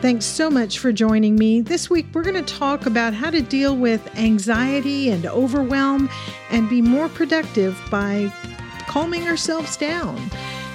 [0.00, 1.60] Thanks so much for joining me.
[1.60, 6.08] This week, we're going to talk about how to deal with anxiety and overwhelm
[6.50, 8.32] and be more productive by
[8.88, 10.18] calming ourselves down.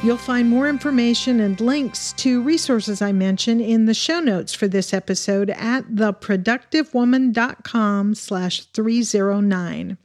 [0.04, 4.68] You'll find more information and links to resources I mention in the show notes for
[4.68, 9.98] this episode at theproductivewoman.com slash 309.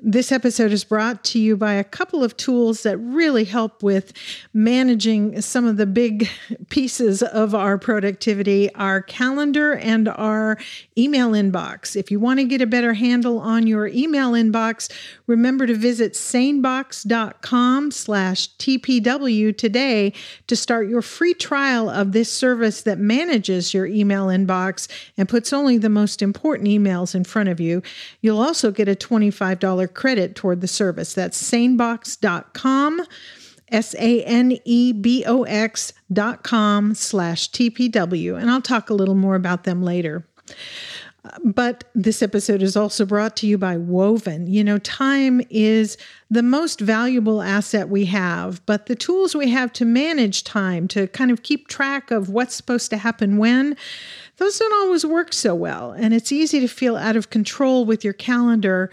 [0.00, 4.12] This episode is brought to you by a couple of tools that really help with
[4.54, 6.28] managing some of the big
[6.68, 10.56] pieces of our productivity our calendar and our
[10.96, 11.96] email inbox.
[11.96, 14.88] If you want to get a better handle on your email inbox,
[15.26, 20.12] remember to visit sanebox.com slash TPW today
[20.46, 25.52] to start your free trial of this service that manages your email inbox and puts
[25.52, 27.82] only the most important emails in front of you.
[28.20, 31.14] You'll also get a $25 credit toward the service.
[31.14, 33.02] That's sanebox.com,
[33.68, 38.40] S A N E B O X dot com slash TPW.
[38.40, 40.26] And I'll talk a little more about them later.
[41.44, 44.46] But this episode is also brought to you by Woven.
[44.46, 45.98] You know, time is
[46.30, 51.06] the most valuable asset we have, but the tools we have to manage time, to
[51.08, 53.76] kind of keep track of what's supposed to happen when,
[54.38, 55.90] those don't always work so well.
[55.90, 58.88] And it's easy to feel out of control with your calendar.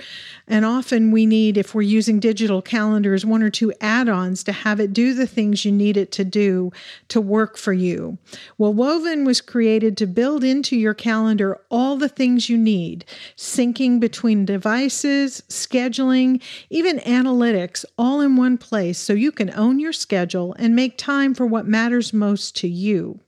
[0.47, 4.52] And often we need, if we're using digital calendars, one or two add ons to
[4.52, 6.72] have it do the things you need it to do
[7.09, 8.17] to work for you.
[8.58, 13.06] Well, Woven was created to build into your calendar all the things you need
[13.38, 16.41] syncing between devices, scheduling,
[16.72, 21.33] even analytics, all in one place so you can own your schedule and make time
[21.33, 23.19] for what matters most to you.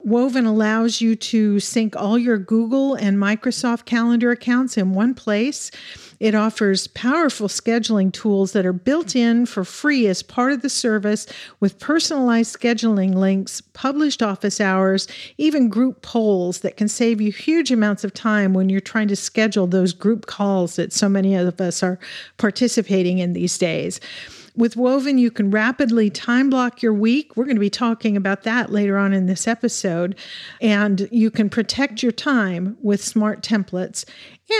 [0.00, 5.70] Woven allows you to sync all your Google and Microsoft Calendar accounts in one place.
[6.20, 10.68] It offers powerful scheduling tools that are built in for free as part of the
[10.68, 11.26] service
[11.60, 15.08] with personalized scheduling links, published office hours,
[15.38, 19.16] even group polls that can save you huge amounts of time when you're trying to
[19.16, 21.98] schedule those group calls that so many of us are
[22.36, 23.98] participating in these days.
[24.60, 27.34] With Woven, you can rapidly time block your week.
[27.34, 30.14] We're going to be talking about that later on in this episode.
[30.60, 34.04] And you can protect your time with smart templates.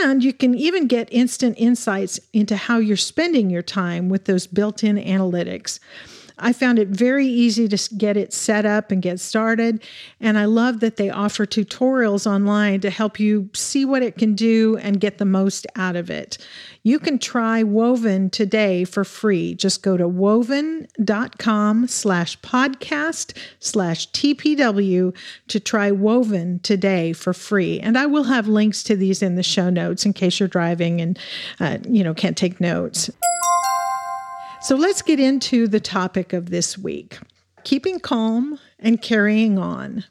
[0.03, 4.47] And you can even get instant insights into how you're spending your time with those
[4.47, 5.81] built in analytics.
[6.41, 9.85] I found it very easy to get it set up and get started.
[10.19, 14.35] And I love that they offer tutorials online to help you see what it can
[14.35, 16.39] do and get the most out of it.
[16.83, 19.55] You can try Woven today for free.
[19.55, 25.15] Just go to woven.com slash podcast slash TPW
[25.49, 27.81] to try Woven today for free.
[27.81, 31.01] And I will have links to these in the show notes in case you're driving
[31.03, 31.19] and,
[31.59, 33.11] uh, you know, can't take notes.
[34.63, 37.19] So let's get into the topic of this week
[37.63, 40.05] keeping calm and carrying on.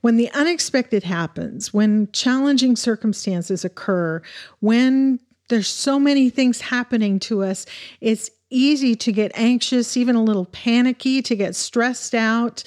[0.00, 4.20] When the unexpected happens, when challenging circumstances occur,
[4.58, 7.66] when there's so many things happening to us,
[8.00, 12.62] it's easy to get anxious, even a little panicky, to get stressed out.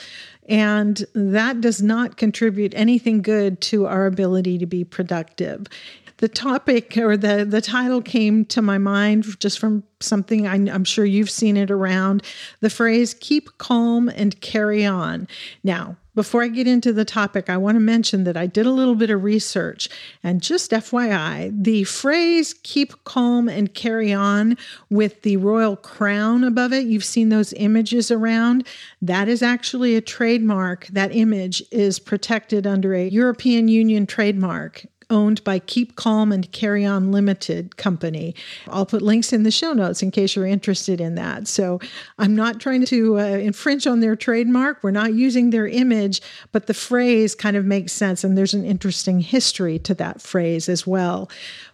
[0.47, 5.67] And that does not contribute anything good to our ability to be productive
[6.17, 10.83] the topic or the the title came to my mind just from something I, am
[10.83, 12.23] sure you've seen it around
[12.61, 15.27] the phrase "keep calm and carry on."
[15.63, 18.71] Now, before I get into the topic, I want to mention that I did a
[18.71, 19.89] little bit of research,
[20.23, 24.57] and just FYI, the phrase "keep calm and carry on"
[24.89, 28.65] with the royal crown above it, you've seen those images around.
[29.01, 30.87] That is actually a trademark.
[30.87, 36.85] That image is protected under a European Union trademark owned by Keep Calm and Carry
[36.85, 38.35] On Limited company.
[38.67, 41.47] I'll put links in the show notes in case you're interested in that.
[41.47, 41.79] So
[42.17, 44.83] I'm not trying to uh, infringe on their trademark.
[44.83, 46.21] We're not using their image,
[46.51, 48.23] but the phrase kind of makes sense.
[48.23, 51.29] And there's an interesting history to that phrase as well.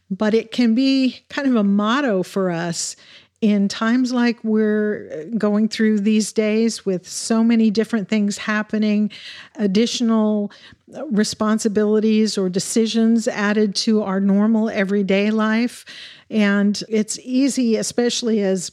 [0.09, 2.95] But it can be kind of a motto for us
[3.41, 9.11] in times like we're uh, going through these days with so many different things happening,
[9.55, 10.51] additional
[10.95, 15.85] uh, responsibilities or decisions added to our normal everyday life.
[16.29, 18.71] And it's easy, especially as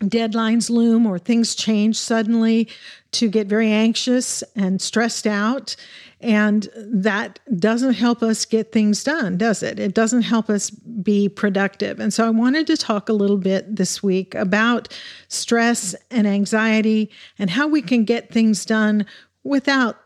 [0.00, 2.68] deadlines loom or things change suddenly,
[3.12, 5.76] to get very anxious and stressed out.
[6.20, 9.78] And that doesn't help us get things done, does it?
[9.78, 12.00] It doesn't help us be productive.
[12.00, 14.88] And so I wanted to talk a little bit this week about
[15.28, 19.04] stress and anxiety and how we can get things done
[19.44, 19.98] without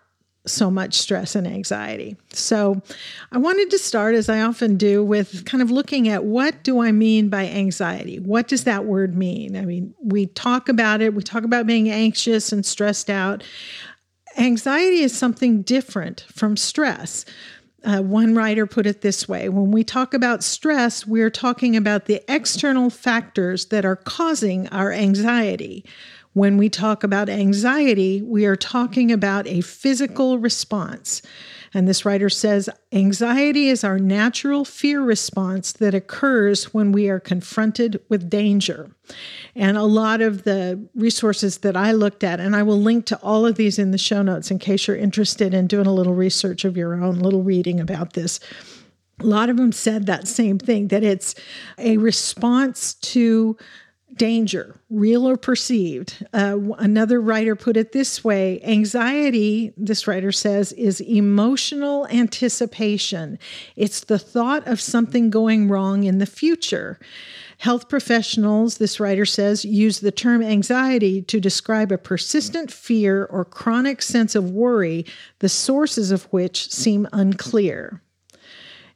[0.47, 2.17] so much stress and anxiety.
[2.33, 2.81] So,
[3.31, 6.81] I wanted to start as I often do with kind of looking at what do
[6.81, 8.19] I mean by anxiety?
[8.19, 9.57] What does that word mean?
[9.57, 13.45] I mean, we talk about it, we talk about being anxious and stressed out.
[14.41, 17.27] Anxiety is something different from stress.
[17.85, 22.07] Uh, one writer put it this way when we talk about stress, we're talking about
[22.07, 25.85] the external factors that are causing our anxiety.
[26.33, 31.23] When we talk about anxiety, we are talking about a physical response.
[31.75, 37.21] And this writer says anxiety is our natural fear response that occurs when we are
[37.21, 38.91] confronted with danger.
[39.55, 43.19] And a lot of the resources that I looked at, and I will link to
[43.19, 46.15] all of these in the show notes in case you're interested in doing a little
[46.15, 48.41] research of your own, little reading about this.
[49.21, 51.35] A lot of them said that same thing that it's
[51.79, 53.57] a response to
[54.17, 56.27] danger, real or perceived.
[56.33, 63.39] Uh, another writer put it this way anxiety, this writer says, is emotional anticipation.
[63.77, 66.99] It's the thought of something going wrong in the future.
[67.59, 73.45] Health professionals, this writer says, use the term anxiety to describe a persistent fear or
[73.45, 75.05] chronic sense of worry,
[75.41, 78.03] the sources of which seem unclear.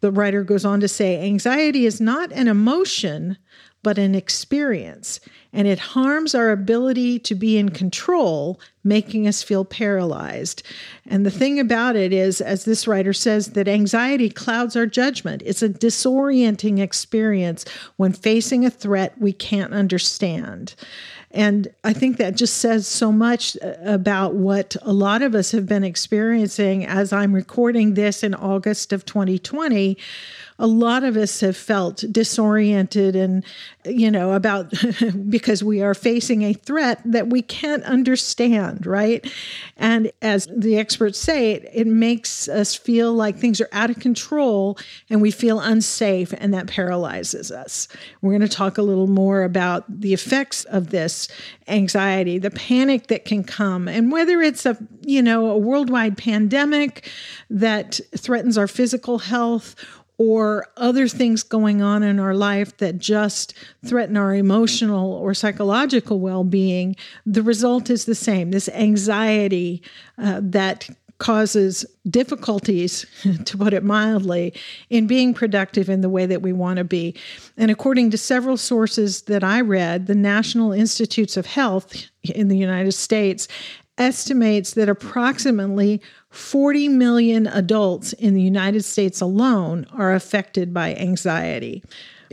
[0.00, 3.38] The writer goes on to say anxiety is not an emotion,
[3.84, 5.20] but an experience,
[5.52, 10.64] and it harms our ability to be in control, making us feel paralyzed.
[11.06, 15.42] And the thing about it is, as this writer says, that anxiety clouds our judgment.
[15.44, 17.64] It's a disorienting experience
[17.96, 20.74] when facing a threat we can't understand.
[21.34, 25.50] And I think that just says so much uh, about what a lot of us
[25.50, 29.98] have been experiencing as I'm recording this in August of 2020
[30.58, 33.44] a lot of us have felt disoriented and,
[33.84, 34.72] you know, about
[35.28, 39.28] because we are facing a threat that we can't understand, right?
[39.76, 43.98] And as the experts say, it, it makes us feel like things are out of
[43.98, 44.78] control
[45.10, 47.88] and we feel unsafe, and that paralyzes us.
[48.22, 51.26] We're going to talk a little more about the effects of this
[51.66, 57.10] anxiety, the panic that can come, and whether it's a, you know, a worldwide pandemic
[57.50, 59.74] that threatens our physical health
[60.18, 66.20] or other things going on in our life that just threaten our emotional or psychological
[66.20, 66.94] well being,
[67.26, 69.82] the result is the same this anxiety
[70.18, 70.88] uh, that
[71.18, 73.06] causes difficulties,
[73.44, 74.52] to put it mildly,
[74.90, 77.14] in being productive in the way that we want to be.
[77.56, 82.58] And according to several sources that I read, the National Institutes of Health in the
[82.58, 83.48] United States
[83.96, 86.02] estimates that approximately
[86.34, 91.82] 40 million adults in the United States alone are affected by anxiety.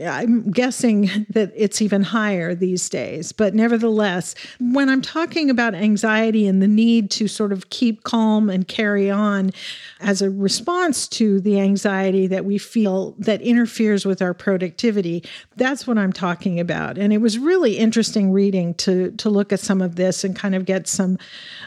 [0.06, 3.32] I'm guessing that it's even higher these days.
[3.32, 8.50] But nevertheless, when I'm talking about anxiety and the need to sort of keep calm
[8.50, 9.50] and carry on
[10.00, 15.24] as a response to the anxiety that we feel that interferes with our productivity,
[15.56, 16.98] that's what I'm talking about.
[16.98, 20.54] And it was really interesting reading to, to look at some of this and kind
[20.54, 21.18] of get some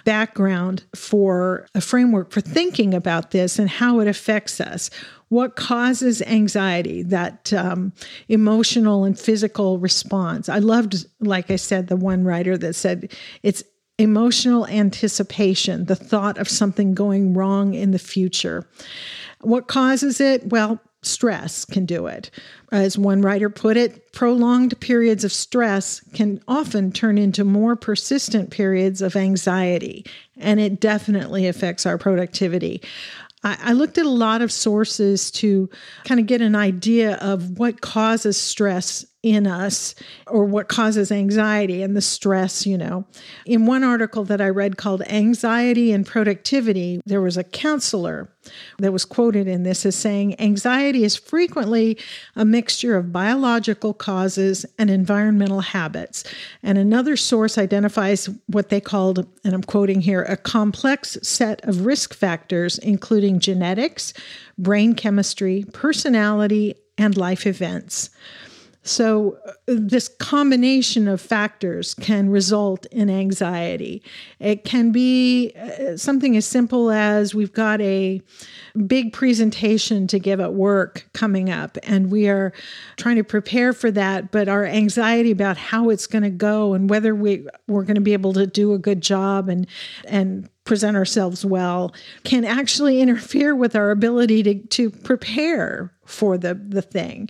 [0.04, 4.90] background for a framework for thinking about this and how it affects us
[5.30, 7.94] what causes anxiety that um,
[8.30, 10.50] emotional and physical response.
[10.50, 13.12] I loved like i said the one writer that said
[13.44, 13.64] it's
[13.98, 18.68] emotional anticipation the thought of something going wrong in the future.
[19.42, 20.48] What causes it?
[20.48, 22.32] Well stress can do it.
[22.72, 28.50] As one writer put it prolonged periods of stress can often turn into more persistent
[28.50, 30.06] periods of anxiety
[30.38, 32.82] and it definitely affects our productivity
[33.46, 35.70] I, looked at a lot of sources to
[36.04, 39.96] kind of get an idea of what causes stress in us
[40.28, 43.06] or what causes anxiety and the stress, you know.
[43.48, 48.30] In one article that I read called Anxiety and Productivity, there was a counselor
[48.78, 51.98] that was quoted in this as saying anxiety is frequently
[52.36, 56.24] a mixture of biological causes and environmental habits.
[56.62, 61.88] And another source identifies what they called, and I'm quoting here, a complex set of
[61.88, 64.14] risk factors, including genetics,
[64.60, 68.12] brain chemistry, personality, and life events.
[68.88, 74.04] So, uh, this combination of factors can result in anxiety.
[74.40, 78.22] It can be uh, something as simple as we've got a
[78.86, 82.54] big presentation to give at work coming up, and we are
[82.96, 86.88] trying to prepare for that, but our anxiety about how it's going to go and
[86.88, 89.66] whether we, we're going to be able to do a good job and,
[90.08, 91.94] and present ourselves well
[92.24, 97.30] can actually interfere with our ability to, to prepare for the, the thing.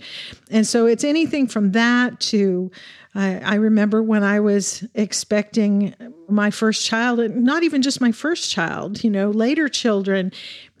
[0.50, 2.70] And so it's anything from that to
[3.16, 5.94] I, I remember when I was expecting
[6.28, 10.32] my first child, not even just my first child, you know, later children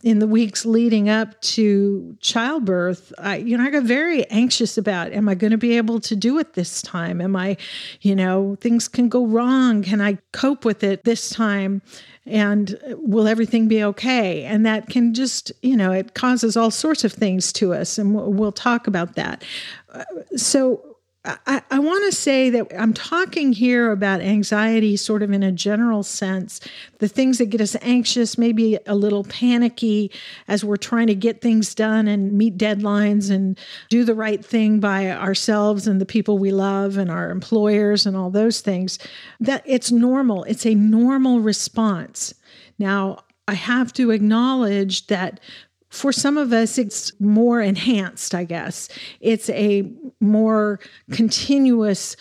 [0.02, 5.12] in the weeks leading up to childbirth, I, you know, I got very anxious about,
[5.12, 7.20] am I going to be able to do it this time?
[7.20, 7.56] Am I,
[8.02, 9.82] you know, things can go wrong.
[9.82, 11.82] Can I cope with it this time?
[12.26, 14.44] And will everything be okay?
[14.44, 17.98] And that can just, you know, it causes all sorts of things to us.
[17.98, 19.44] And we'll, we'll talk about that.
[19.92, 20.04] Uh,
[20.36, 20.95] so,
[21.26, 25.50] I, I want to say that I'm talking here about anxiety sort of in a
[25.50, 26.60] general sense,
[26.98, 30.12] the things that get us anxious, maybe a little panicky
[30.46, 34.78] as we're trying to get things done and meet deadlines and do the right thing
[34.78, 38.98] by ourselves and the people we love and our employers and all those things.
[39.40, 42.34] That it's normal, it's a normal response.
[42.78, 45.38] Now, I have to acknowledge that
[45.88, 48.88] for some of us, it's more enhanced, I guess.
[49.20, 49.90] It's a
[50.20, 50.80] more
[51.12, 52.16] continuous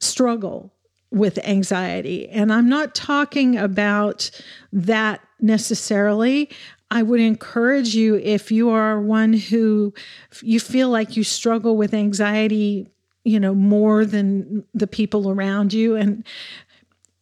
[0.00, 0.72] struggle
[1.10, 2.28] with anxiety.
[2.30, 4.30] And I'm not talking about
[4.72, 6.50] that necessarily.
[6.90, 9.92] I would encourage you if you are one who
[10.42, 12.88] you feel like you struggle with anxiety,
[13.24, 15.96] you know, more than the people around you.
[15.96, 16.24] And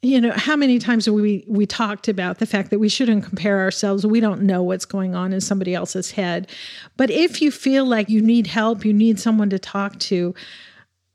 [0.03, 3.25] you know how many times have we we talked about the fact that we shouldn't
[3.25, 4.07] compare ourselves?
[4.07, 6.51] We don't know what's going on in somebody else's head.
[6.97, 10.35] But if you feel like you need help you need someone to talk to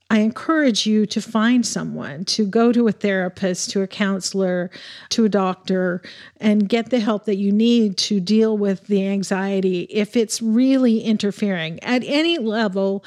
[0.10, 4.70] i encourage you to find someone to go to a therapist to a counselor
[5.10, 6.02] to a doctor
[6.38, 11.02] and get the help that you need to deal with the anxiety if it's really
[11.02, 13.04] interfering at any level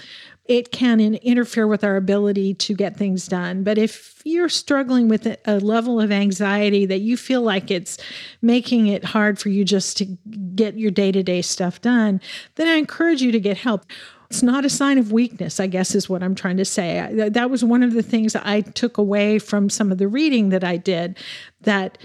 [0.48, 3.62] it can interfere with our ability to get things done.
[3.62, 7.98] But if you're struggling with a level of anxiety that you feel like it's
[8.40, 10.06] making it hard for you just to
[10.54, 12.20] get your day to day stuff done,
[12.54, 13.84] then I encourage you to get help.
[14.30, 17.28] It's not a sign of weakness, I guess, is what I'm trying to say.
[17.30, 20.64] That was one of the things I took away from some of the reading that
[20.64, 21.18] I did
[21.62, 21.98] that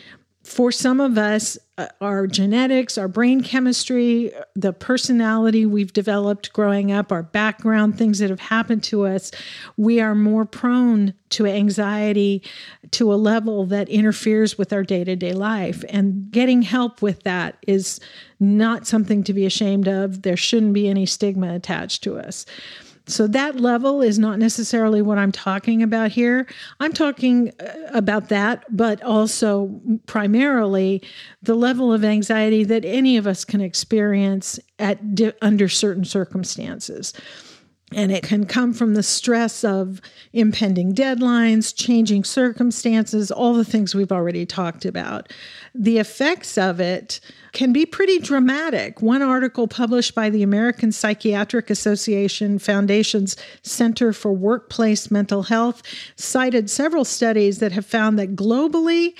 [0.43, 6.91] for some of us, uh, our genetics, our brain chemistry, the personality we've developed growing
[6.91, 9.31] up, our background, things that have happened to us,
[9.77, 12.43] we are more prone to anxiety
[12.91, 15.85] to a level that interferes with our day to day life.
[15.89, 18.01] And getting help with that is
[18.39, 20.23] not something to be ashamed of.
[20.23, 22.45] There shouldn't be any stigma attached to us.
[23.05, 26.47] So that level is not necessarily what I'm talking about here.
[26.79, 31.01] I'm talking uh, about that, but also primarily
[31.41, 34.99] the level of anxiety that any of us can experience at
[35.41, 37.13] under certain circumstances.
[37.95, 43.93] And it can come from the stress of impending deadlines, changing circumstances, all the things
[43.93, 45.31] we've already talked about.
[45.75, 47.19] The effects of it
[47.51, 49.01] can be pretty dramatic.
[49.01, 55.83] One article published by the American Psychiatric Association Foundation's Center for Workplace Mental Health
[56.15, 59.13] cited several studies that have found that globally,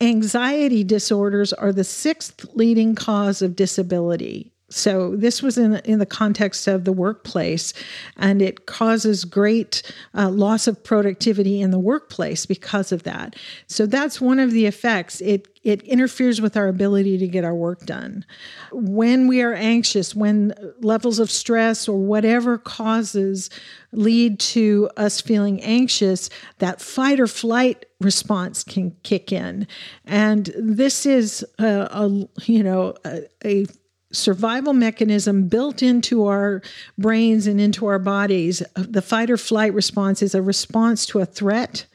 [0.00, 6.06] anxiety disorders are the sixth leading cause of disability so this was in in the
[6.06, 7.74] context of the workplace,
[8.16, 9.82] and it causes great
[10.14, 13.34] uh, loss of productivity in the workplace because of that.
[13.66, 15.20] So that's one of the effects.
[15.20, 18.24] It it interferes with our ability to get our work done.
[18.72, 23.50] When we are anxious, when levels of stress or whatever causes
[23.92, 29.66] lead to us feeling anxious, that fight or flight response can kick in,
[30.06, 33.66] and this is a, a you know a, a
[34.12, 36.62] survival mechanism built into our
[36.98, 38.62] brains and into our bodies.
[38.74, 41.86] The fight or flight response is a response to a threat.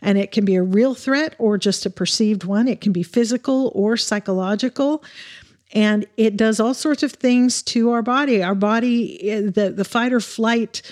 [0.00, 2.66] And it can be a real threat or just a perceived one.
[2.66, 5.04] It can be physical or psychological.
[5.72, 8.42] And it does all sorts of things to our body.
[8.42, 10.82] Our body, the, the fight or flight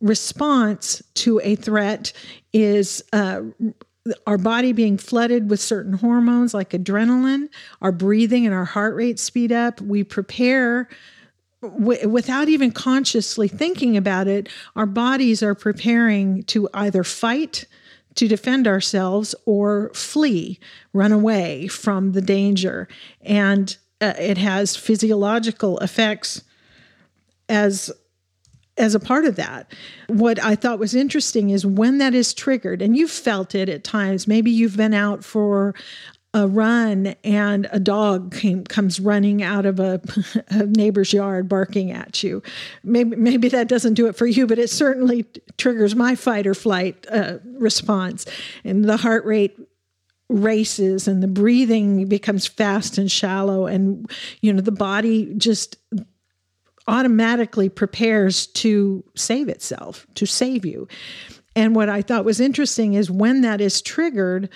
[0.00, 2.12] response to a threat
[2.52, 3.40] is uh,
[4.26, 7.48] our body being flooded with certain hormones like adrenaline,
[7.82, 9.80] our breathing and our heart rate speed up.
[9.80, 10.88] We prepare
[11.62, 14.48] w- without even consciously thinking about it.
[14.76, 17.64] Our bodies are preparing to either fight,
[18.14, 20.58] to defend ourselves, or flee,
[20.92, 22.88] run away from the danger.
[23.22, 26.42] And uh, it has physiological effects
[27.48, 27.90] as
[28.78, 29.72] as a part of that.
[30.08, 33.84] What I thought was interesting is when that is triggered, and you've felt it at
[33.84, 35.74] times, maybe you've been out for
[36.34, 40.00] a run and a dog came, comes running out of a,
[40.48, 42.42] a, neighbor's yard barking at you.
[42.84, 45.24] Maybe, maybe that doesn't do it for you, but it certainly
[45.56, 48.26] triggers my fight or flight uh, response.
[48.62, 49.58] And the heart rate
[50.28, 54.10] races and the breathing becomes fast and shallow and
[54.42, 55.78] you know the body just
[56.88, 60.88] automatically prepares to save itself to save you.
[61.54, 64.48] And what i thought was interesting is when that is triggered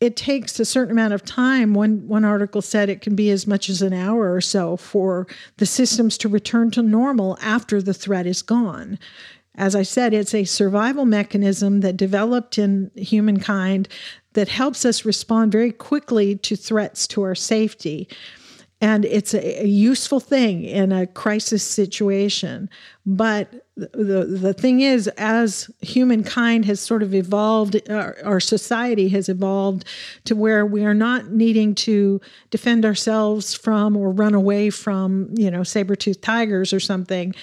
[0.00, 1.74] it takes a certain amount of time.
[1.74, 5.26] One one article said it can be as much as an hour or so for
[5.56, 8.98] the systems to return to normal after the threat is gone.
[9.56, 13.88] As I said, it's a survival mechanism that developed in humankind
[14.34, 18.08] that helps us respond very quickly to threats to our safety.
[18.80, 22.70] And it's a, a useful thing in a crisis situation.
[23.04, 29.28] But the, the thing is, as humankind has sort of evolved, our, our society has
[29.28, 29.84] evolved
[30.24, 32.20] to where we are not needing to
[32.50, 37.34] defend ourselves from or run away from, you know, saber-toothed tigers or something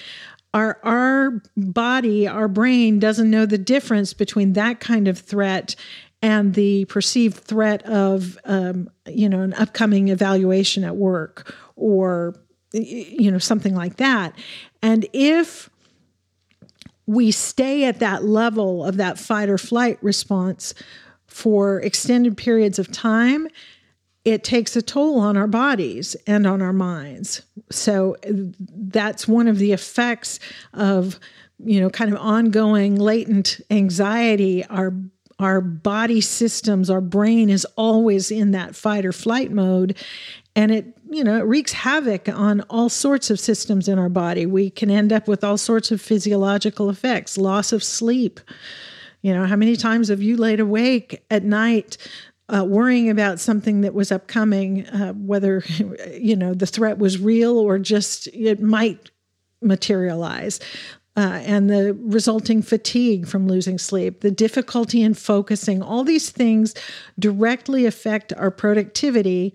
[0.54, 5.76] our our body our brain doesn't know the difference between that kind of threat
[6.26, 12.34] and the perceived threat of um, you know an upcoming evaluation at work or
[12.72, 14.34] you know something like that
[14.82, 15.70] and if
[17.06, 20.74] we stay at that level of that fight or flight response
[21.28, 23.46] for extended periods of time
[24.24, 27.42] it takes a toll on our bodies and on our minds.
[27.70, 30.40] So that's one of the effects
[30.74, 31.20] of,
[31.64, 34.64] you know, kind of ongoing latent anxiety.
[34.64, 34.92] Our
[35.38, 39.96] our body systems, our brain is always in that fight or flight mode.
[40.54, 44.46] And it, you know, it wreaks havoc on all sorts of systems in our body.
[44.46, 48.40] We can end up with all sorts of physiological effects, loss of sleep.
[49.20, 51.98] You know, how many times have you laid awake at night
[52.48, 55.64] uh, worrying about something that was upcoming, uh, whether
[56.12, 59.10] you know the threat was real or just it might
[59.62, 60.60] materialize.
[61.16, 66.74] Uh, and the resulting fatigue from losing sleep, the difficulty in focusing, all these things
[67.18, 69.54] directly affect our productivity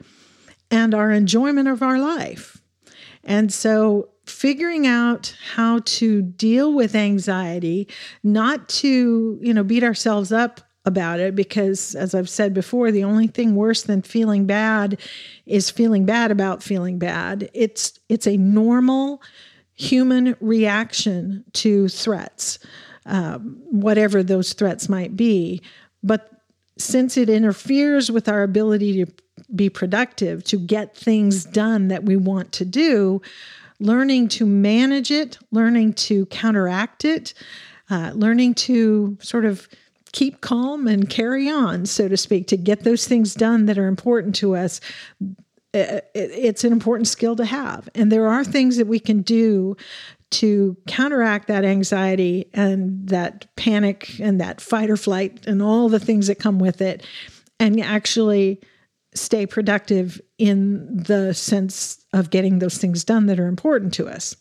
[0.71, 2.61] and our enjoyment of our life.
[3.23, 7.87] And so, figuring out how to deal with anxiety,
[8.23, 13.03] not to, you know, beat ourselves up about it because as I've said before the
[13.03, 14.99] only thing worse than feeling bad
[15.45, 19.21] is feeling bad about feeling bad it's it's a normal
[19.81, 22.59] human reaction to threats
[23.07, 25.61] um, whatever those threats might be
[26.03, 26.29] but
[26.77, 29.11] since it interferes with our ability to
[29.55, 33.21] be productive to get things done that we want to do
[33.79, 37.33] learning to manage it learning to counteract it
[37.89, 39.67] uh, learning to sort of
[40.11, 43.87] keep calm and carry on, so to speak, to get those things done that are
[43.87, 44.81] important to us.
[45.73, 47.87] It's an important skill to have.
[47.95, 49.77] And there are things that we can do
[50.31, 55.99] to counteract that anxiety and that panic and that fight or flight and all the
[55.99, 57.05] things that come with it
[57.59, 58.61] and actually
[59.13, 64.37] stay productive in the sense of getting those things done that are important to us.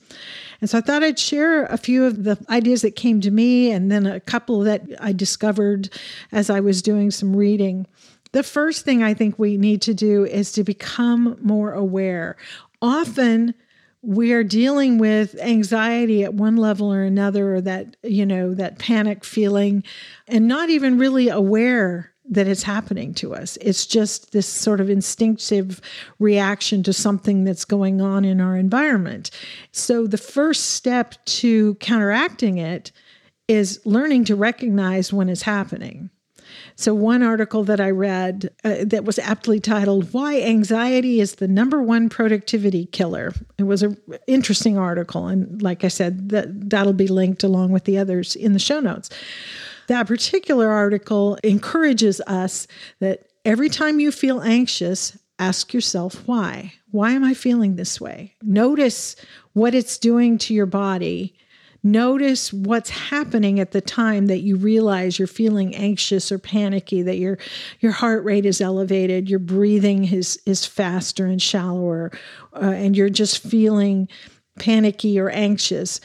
[0.61, 3.73] And so I thought I'd share a few of the ideas that came to me
[3.73, 5.89] and then a couple that I discovered
[6.31, 7.87] as I was doing some reading.
[8.33, 12.37] The first thing I think we need to do is to become more aware.
[12.81, 13.55] Often,
[14.03, 18.79] we are dealing with anxiety at one level or another or that you know that
[18.79, 19.85] panic feeling
[20.27, 23.59] and not even really aware that it's happening to us.
[23.61, 25.81] It's just this sort of instinctive
[26.19, 29.31] reaction to something that's going on in our environment.
[29.73, 32.93] So, the first step to counteracting it
[33.49, 36.11] is learning to recognize when it's happening.
[36.81, 41.49] So, one article that I read uh, that was aptly titled, Why Anxiety is the
[41.49, 43.33] Number One Productivity Killer.
[43.59, 45.27] It was an interesting article.
[45.27, 48.81] And like I said, that, that'll be linked along with the others in the show
[48.81, 49.11] notes
[49.91, 52.69] that particular article encourages us
[53.01, 56.73] that every time you feel anxious, ask yourself why.
[56.93, 58.37] Why am I feeling this way?
[58.41, 59.17] Notice
[59.53, 61.35] what it's doing to your body.
[61.83, 67.17] Notice what's happening at the time that you realize you're feeling anxious or panicky, that
[67.17, 67.39] your
[67.81, 72.11] your heart rate is elevated, your breathing is is faster and shallower,
[72.55, 74.09] uh, and you're just feeling
[74.59, 76.01] panicky or anxious.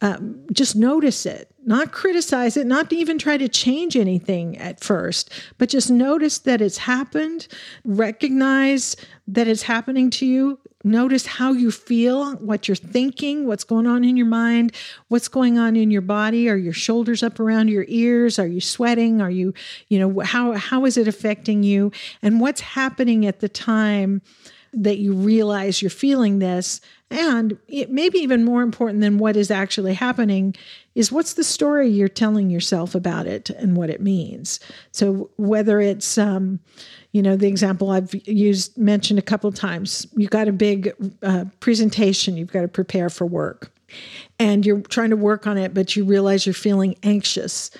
[0.00, 5.30] Um, just notice it not criticize it, not even try to change anything at first,
[5.58, 7.46] but just notice that it's happened,
[7.84, 13.86] recognize that it's happening to you, notice how you feel, what you're thinking, what's going
[13.86, 14.72] on in your mind,
[15.08, 18.60] what's going on in your body, are your shoulders up around your ears, are you
[18.60, 19.52] sweating, are you,
[19.88, 21.90] you know, how how is it affecting you?
[22.22, 24.22] And what's happening at the time
[24.72, 26.80] that you realize you're feeling this
[27.10, 30.54] And it maybe even more important than what is actually happening
[30.94, 34.60] is what's the story you're telling yourself about it and what it means.
[34.92, 36.60] So whether it's, um,
[37.12, 40.92] you know, the example I've used mentioned a couple times, you've got a big
[41.22, 43.72] uh, presentation you've got to prepare for work,
[44.38, 47.70] and you're trying to work on it, but you realize you're feeling anxious.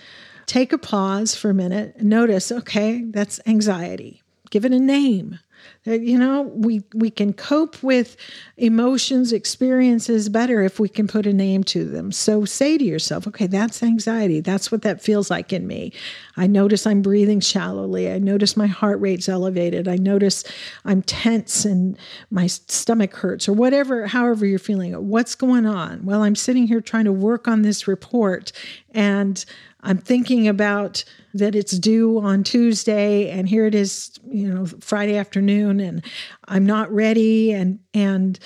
[0.47, 2.01] Take a pause for a minute.
[2.03, 4.23] Notice, okay, that's anxiety.
[4.49, 5.38] Give it a name
[5.85, 8.16] you know, we we can cope with
[8.57, 12.12] emotions, experiences better if we can put a name to them.
[12.12, 14.40] So say to yourself, okay, that's anxiety.
[14.40, 15.92] That's what that feels like in me.
[16.37, 18.11] I notice I'm breathing shallowly.
[18.11, 19.88] I notice my heart rate's elevated.
[19.88, 20.44] I notice
[20.85, 21.98] I'm tense and
[22.31, 24.92] my stomach hurts or whatever, however you're feeling.
[25.09, 26.04] What's going on?
[26.04, 28.52] Well, I'm sitting here trying to work on this report
[28.92, 29.44] and
[29.81, 31.04] I'm thinking about
[31.38, 36.05] that it's due on Tuesday and here it is, you know, Friday afternoon and
[36.46, 38.38] I'm not ready and and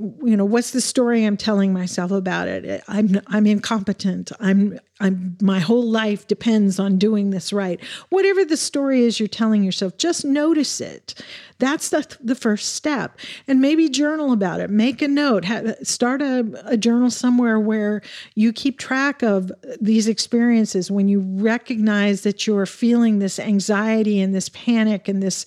[0.00, 2.82] you know what's the story i'm telling myself about it?
[2.88, 4.32] I'm i'm incompetent.
[4.40, 7.82] I'm i'm my whole life depends on doing this right.
[8.10, 11.20] Whatever the story is you're telling yourself just notice it.
[11.58, 13.18] That's the, the first step.
[13.46, 14.70] And maybe journal about it.
[14.70, 15.44] Make a note.
[15.82, 18.02] Start a, a journal somewhere where
[18.34, 20.90] you keep track of these experiences.
[20.90, 25.46] When you recognize that you're feeling this anxiety and this panic and this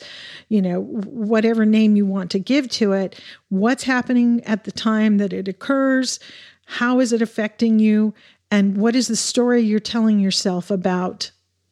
[0.50, 5.18] you know whatever name you want to give to it what's happening at the time
[5.18, 6.20] that it occurs,
[6.66, 8.14] how is it affecting you,
[8.52, 11.32] and what is the story you're telling yourself about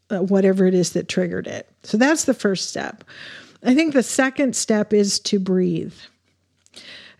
[0.09, 1.69] uh, whatever it is that triggered it.
[1.83, 3.03] So that's the first step.
[3.63, 5.93] I think the second step is to breathe.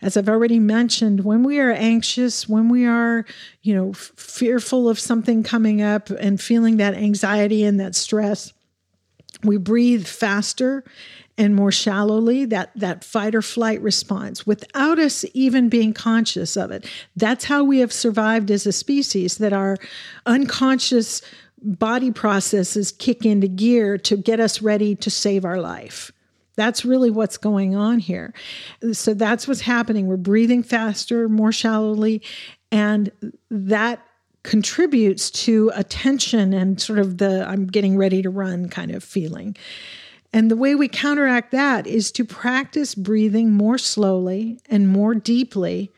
[0.02, 3.24] As I've already mentioned, when we are anxious, when we are,
[3.62, 8.52] you know, f- fearful of something coming up and feeling that anxiety and that stress,
[9.42, 10.84] we breathe faster
[11.38, 16.70] and more shallowly that that fight or flight response without us even being conscious of
[16.70, 16.88] it.
[17.14, 19.76] That's how we have survived as a species that our
[20.24, 21.22] unconscious
[21.60, 26.12] body processes kick into gear to get us ready to save our life.
[26.54, 28.32] That's really what's going on here.
[28.92, 30.06] So that's what's happening.
[30.06, 32.22] We're breathing faster more shallowly
[32.72, 33.10] and
[33.50, 34.00] that
[34.42, 39.56] contributes to attention and sort of the i'm getting ready to run kind of feeling
[40.36, 45.90] and the way we counteract that is to practice breathing more slowly and more deeply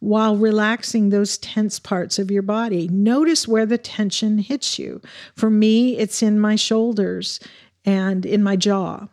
[0.00, 2.88] while relaxing those tense parts of your body.
[2.88, 5.00] Notice where the tension hits you.
[5.34, 7.40] For me, it's in my shoulders
[7.86, 9.08] and in my jaw.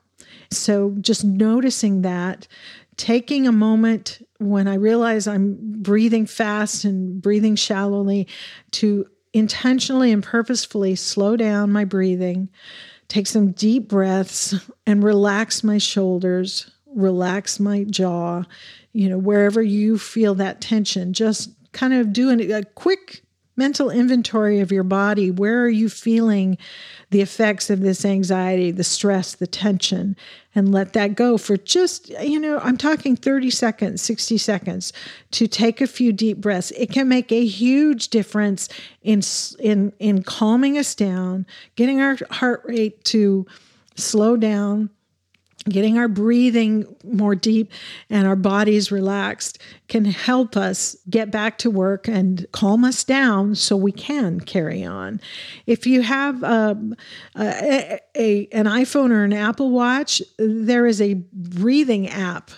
[0.52, 2.50] So just noticing that,
[2.98, 8.28] taking a moment when I realize I'm breathing fast and breathing shallowly
[8.72, 12.50] to intentionally and purposefully slow down my breathing
[13.08, 18.44] take some deep breaths and relax my shoulders, relax my jaw,
[18.92, 21.14] you know, wherever you feel that tension.
[21.14, 23.23] Just kind of do a quick
[23.56, 25.30] mental inventory of your body.
[25.30, 26.58] Where are you feeling
[27.12, 30.16] the effects of this anxiety, the stress, the tension,
[30.56, 34.94] and let that go for just, you know, I'm talking 30 seconds, 60 seconds
[35.32, 36.72] to take a few deep breaths.
[36.72, 38.70] It can make a huge difference
[39.02, 39.22] in
[39.60, 43.46] in in calming us down, getting our heart rate to
[43.96, 44.90] slow down
[45.66, 47.72] getting our breathing more deep
[48.10, 53.56] and our bodies relaxed can help us get back to work and calm us down
[53.56, 55.22] so we can carry on.
[55.66, 56.96] If you have um,
[57.36, 62.52] a, a, an iPhone or an Apple Watch, there is a breathing app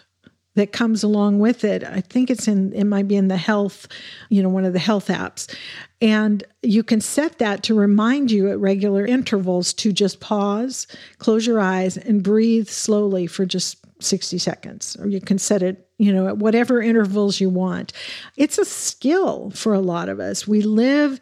[0.56, 1.84] that comes along with it.
[1.84, 3.88] I think it's in it might be in the health,
[4.30, 5.54] you know, one of the health apps.
[6.02, 10.88] And you can set that to remind you at regular intervals to just pause,
[11.20, 14.98] close your eyes and breathe slowly for just 60 seconds.
[15.00, 17.94] Or you can set it you know at whatever intervals you want.
[18.38, 20.48] It's a skill for a lot of us.
[20.48, 21.20] We live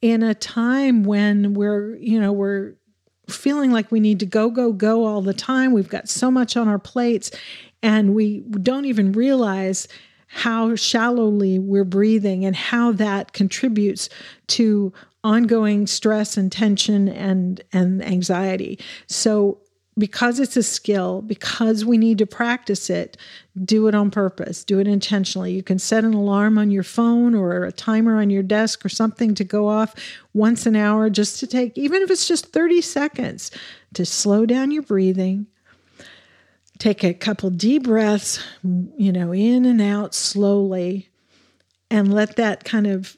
[0.00, 2.74] in a time when we're you know we're
[3.28, 5.72] feeling like we need to go go go all the time.
[5.72, 7.30] We've got so much on our plates
[7.82, 9.88] and we don't even realize
[10.26, 14.08] how shallowly we're breathing and how that contributes
[14.46, 14.92] to
[15.22, 18.78] ongoing stress and tension and and anxiety.
[19.06, 19.58] So
[19.98, 23.18] because it's a skill because we need to practice it
[23.62, 24.64] do it on purpose.
[24.64, 25.52] Do it intentionally.
[25.52, 28.88] You can set an alarm on your phone or a timer on your desk or
[28.88, 29.94] something to go off
[30.32, 33.50] once an hour just to take even if it's just 30 seconds
[33.92, 35.46] to slow down your breathing
[36.78, 41.08] Take a couple deep breaths, you know, in and out slowly,
[41.90, 43.16] and let that kind of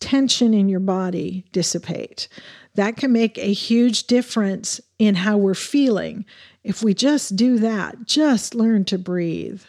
[0.00, 2.28] tension in your body dissipate.
[2.74, 6.24] That can make a huge difference in how we're feeling
[6.66, 9.62] if we just do that, just learn to breathe.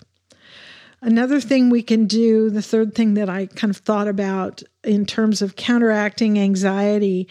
[1.00, 5.06] Another thing we can do, the third thing that I kind of thought about in
[5.06, 7.28] terms of counteracting anxiety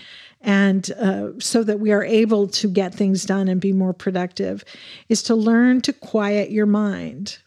[0.46, 4.64] and uh, so that we are able to get things done and be more productive,
[5.08, 7.38] is to learn to quiet your mind.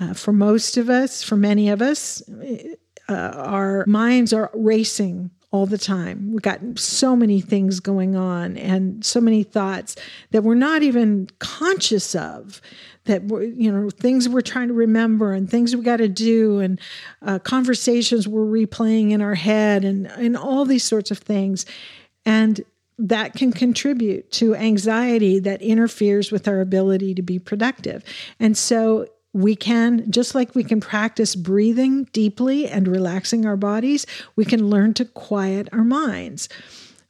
[0.00, 2.22] Uh, for most of us, for many of us,
[3.08, 6.32] uh, our minds are racing all the time.
[6.32, 9.96] We've got so many things going on and so many thoughts
[10.30, 12.60] that we're not even conscious of.
[13.06, 16.80] That you know, things we're trying to remember and things we got to do and
[17.22, 21.66] uh, conversations we're replaying in our head and, and all these sorts of things.
[22.24, 22.60] And
[22.98, 28.02] that can contribute to anxiety that interferes with our ability to be productive.
[28.40, 34.06] And so we can, just like we can practice breathing deeply and relaxing our bodies,
[34.34, 36.48] we can learn to quiet our minds.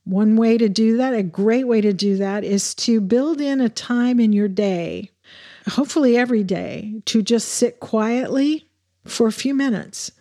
[0.03, 3.61] One way to do that, a great way to do that, is to build in
[3.61, 5.11] a time in your day,
[5.68, 8.68] hopefully every day, to just sit quietly
[9.05, 10.12] for a few minutes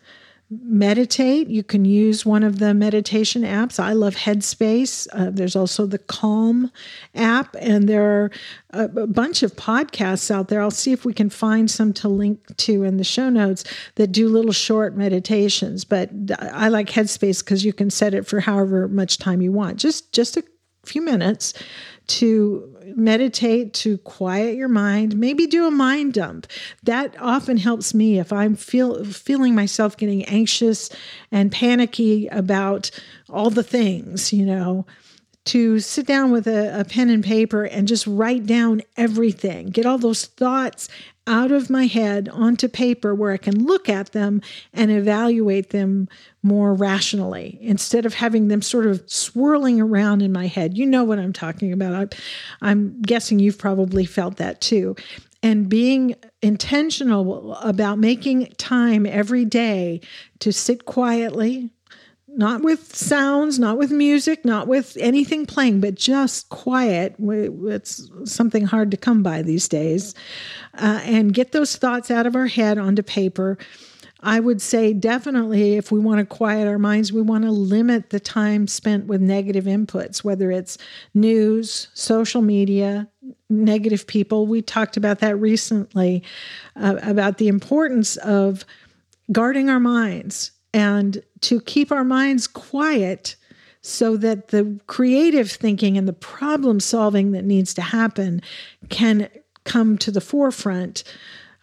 [0.50, 3.80] meditate, you can use one of the meditation apps.
[3.80, 5.08] I love Headspace.
[5.12, 6.72] Uh, there's also the Calm
[7.16, 8.32] app, and there are
[8.72, 10.62] a, a, bunch of podcasts out there.
[10.62, 13.64] I'll see if we can find some to link to in the show notes
[13.96, 15.84] that do little short meditations.
[15.84, 19.78] But I like Headspace because you can set it for however much time you want,
[19.78, 20.44] just just a
[20.86, 21.54] few minutes
[22.08, 26.48] to meditate to quiet your mind maybe do a mind dump.
[26.84, 30.90] That often helps me if i'm feel feeling myself getting anxious
[31.32, 32.92] and panicky about
[33.30, 34.86] all the things you know
[35.46, 39.86] to sit down with a, a, pen and paper and just write down everything, get
[39.86, 40.90] all those thoughts
[41.28, 44.42] out of my head onto paper where I can look at them
[44.74, 46.08] and evaluate them
[46.44, 50.78] more rationally instead of having them sort of swirling around in my head.
[50.78, 52.14] You know what I'm talking about.
[52.14, 54.96] I, I'm guessing you've probably felt that too.
[55.42, 60.02] And being intentional about making time every day
[60.40, 61.70] to sit quietly,
[62.38, 67.16] not with sounds, not with music, not with anything playing, but just quiet.
[67.20, 70.14] It's something hard to come by these days.
[70.74, 73.58] Uh, and get those thoughts out of our head onto paper.
[74.22, 78.10] I would say definitely if we want to quiet our minds, we want to limit
[78.10, 80.78] the time spent with negative inputs, whether it's
[81.14, 83.08] news, social media,
[83.50, 84.48] negative people.
[84.48, 86.24] We talked about that recently
[86.76, 88.66] uh, about the importance of
[89.32, 93.38] guarding our minds and to keep our minds quiet
[93.80, 98.42] so that the creative thinking and the problem solving that needs to happen
[98.90, 99.30] can
[99.64, 101.06] come to the forefront.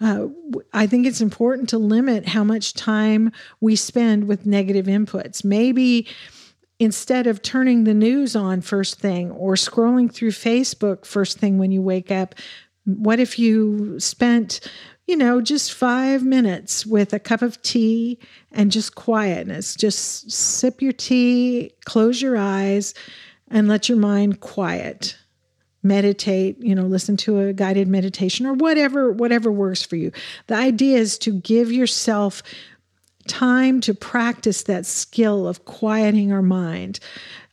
[0.00, 0.28] Uh,
[0.72, 5.44] I think it's important to limit how much time we spend with negative inputs.
[5.44, 6.08] Maybe
[6.78, 11.70] instead of turning the news on first thing or scrolling through Facebook first thing when
[11.70, 12.34] you wake up,
[12.84, 14.60] what if you spent
[15.12, 18.18] you know, just five minutes with a cup of tea
[18.50, 19.76] and just quietness.
[19.76, 22.94] Just sip your tea, close your eyes,
[23.48, 25.18] and let your mind quiet.
[25.82, 30.12] Meditate, you know, listen to a guided meditation or whatever, whatever works for you.
[30.46, 32.42] The idea is to give yourself
[33.26, 36.98] time to practice that skill of quieting our mind.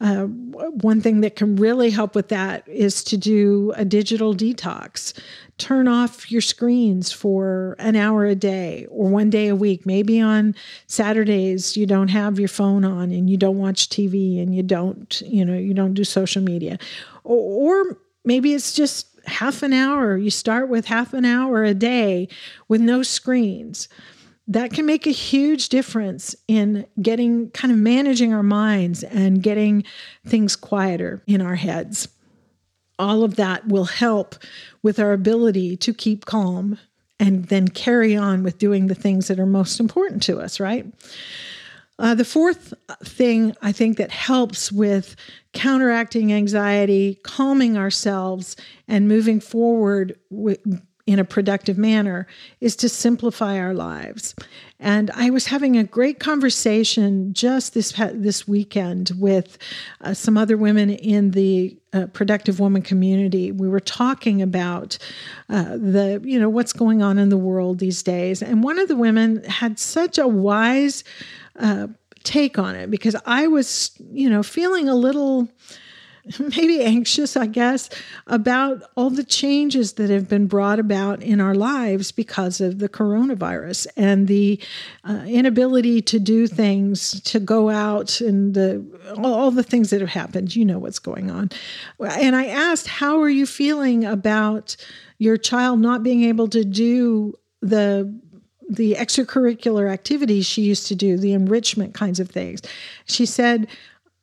[0.01, 5.13] Uh, one thing that can really help with that is to do a digital detox.
[5.57, 9.85] Turn off your screens for an hour a day or one day a week.
[9.85, 10.55] Maybe on
[10.87, 15.21] Saturdays you don't have your phone on and you don't watch TV and you don't,
[15.25, 16.79] you know, you don't do social media.
[17.25, 20.17] Or, or maybe it's just half an hour.
[20.17, 22.29] You start with half an hour a day
[22.69, 23.89] with no screens
[24.49, 29.83] that can make a huge difference in getting kind of managing our minds and getting
[30.25, 32.07] things quieter in our heads.
[32.97, 34.35] All of that will help
[34.81, 36.79] with our ability to keep calm
[37.19, 40.85] and then carry on with doing the things that are most important to us, right?
[41.99, 45.15] Uh, the fourth thing I think that helps with
[45.53, 48.55] counteracting anxiety, calming ourselves,
[48.87, 50.59] and moving forward with,
[51.09, 52.27] in a productive manner
[52.61, 54.35] is to simplify our lives.
[54.79, 59.57] And I was having a great conversation just this this weekend with
[60.01, 63.51] uh, some other women in the uh, productive woman community.
[63.51, 64.99] We were talking about
[65.49, 68.87] uh, the you know what's going on in the world these days, and one of
[68.87, 71.03] the women had such a wise
[71.59, 71.87] uh,
[72.23, 75.49] take on it because I was you know feeling a little
[76.39, 77.89] maybe anxious, I guess,
[78.27, 82.89] about all the changes that have been brought about in our lives because of the
[82.89, 84.59] coronavirus and the
[85.03, 88.85] uh, inability to do things, to go out, and the,
[89.17, 90.55] all, all the things that have happened.
[90.55, 91.49] You know what's going on.
[91.99, 94.75] And I asked, How are you feeling about
[95.17, 98.19] your child not being able to do the
[98.69, 102.61] the extracurricular activities she used to do, the enrichment kinds of things.
[103.05, 103.67] She said,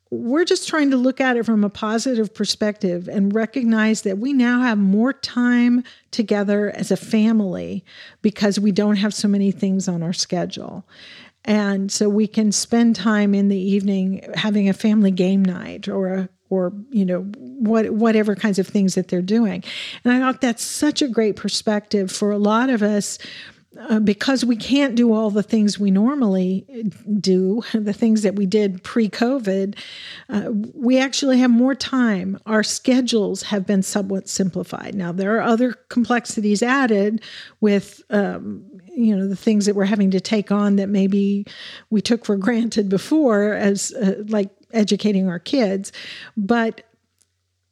[0.09, 4.33] we're just trying to look at it from a positive perspective and recognize that we
[4.33, 7.83] now have more time together as a family
[8.21, 10.87] because we don't have so many things on our schedule.
[11.45, 16.13] And so we can spend time in the evening having a family game night or
[16.13, 19.63] a or you know what whatever kinds of things that they're doing.
[20.03, 23.17] And I thought that's such a great perspective for a lot of us
[23.77, 26.65] uh, because we can't do all the things we normally
[27.19, 29.77] do, the things that we did pre COVID,
[30.29, 32.39] uh, we actually have more time.
[32.45, 34.95] Our schedules have been somewhat simplified.
[34.95, 37.21] Now, there are other complexities added
[37.61, 41.45] with, um, you know, the things that we're having to take on that maybe
[41.89, 45.91] we took for granted before, as uh, like educating our kids.
[46.35, 46.81] But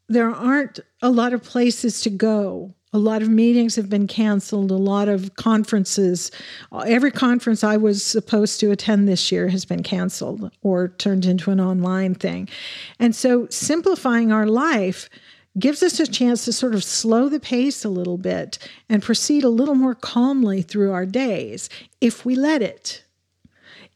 [0.08, 4.72] there aren't a lot of places to go a lot of meetings have been canceled,
[4.72, 6.32] a lot of conferences.
[6.88, 11.52] Every conference I was supposed to attend this year has been canceled or turned into
[11.52, 12.48] an online thing.
[12.98, 15.10] And so simplifying our life
[15.60, 19.44] gives us a chance to sort of slow the pace a little bit and proceed
[19.44, 23.04] a little more calmly through our days if we let it.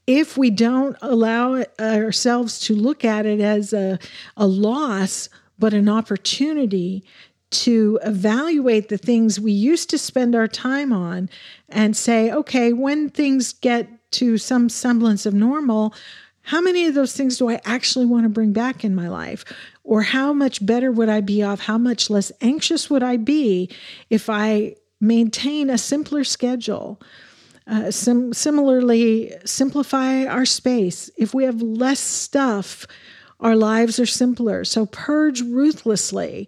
[0.07, 3.97] If we don't allow uh, ourselves to look at it as a,
[4.35, 7.05] a loss, but an opportunity
[7.51, 11.29] to evaluate the things we used to spend our time on
[11.67, 15.93] and say, okay, when things get to some semblance of normal,
[16.43, 19.45] how many of those things do I actually want to bring back in my life?
[19.83, 21.61] Or how much better would I be off?
[21.61, 23.69] How much less anxious would I be
[24.09, 26.99] if I maintain a simpler schedule?
[27.67, 31.11] Uh, sim- similarly, simplify our space.
[31.17, 32.87] If we have less stuff,
[33.39, 34.63] our lives are simpler.
[34.65, 36.47] So purge ruthlessly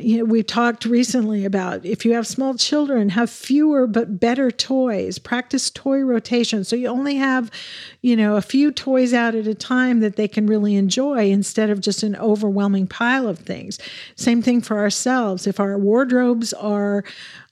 [0.00, 4.50] you know, we talked recently about if you have small children, have fewer but better
[4.50, 5.18] toys.
[5.18, 6.64] Practice toy rotation.
[6.64, 7.50] So you only have,
[8.00, 11.70] you know, a few toys out at a time that they can really enjoy instead
[11.70, 13.78] of just an overwhelming pile of things.
[14.16, 15.46] Same thing for ourselves.
[15.46, 17.04] If our wardrobes are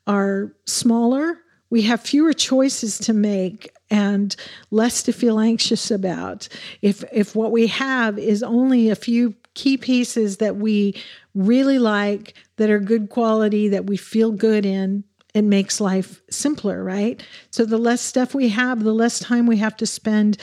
[0.07, 1.39] are smaller,
[1.71, 4.35] we have fewer choices to make and
[4.71, 6.49] less to feel anxious about.
[6.83, 10.95] If if what we have is only a few key pieces that we
[11.35, 15.05] really like, that are good quality, that we feel good in,
[15.35, 17.23] it makes life simpler, right?
[17.51, 20.39] So the less stuff we have, the less time we have to spend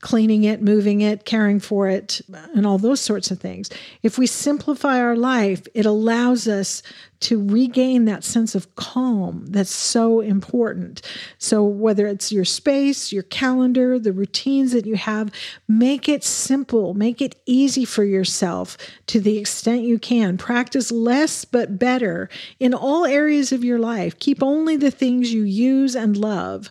[0.00, 2.20] cleaning it, moving it, caring for it,
[2.54, 3.70] and all those sorts of things.
[4.02, 6.82] If we simplify our life, it allows us
[7.20, 11.02] to regain that sense of calm that's so important.
[11.38, 15.32] So, whether it's your space, your calendar, the routines that you have,
[15.66, 18.76] make it simple, make it easy for yourself
[19.08, 20.38] to the extent you can.
[20.38, 22.28] Practice less but better
[22.60, 24.18] in all areas of your life.
[24.20, 26.70] Keep only the things you use and love.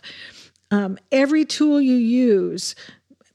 [0.70, 2.74] Um, every tool you use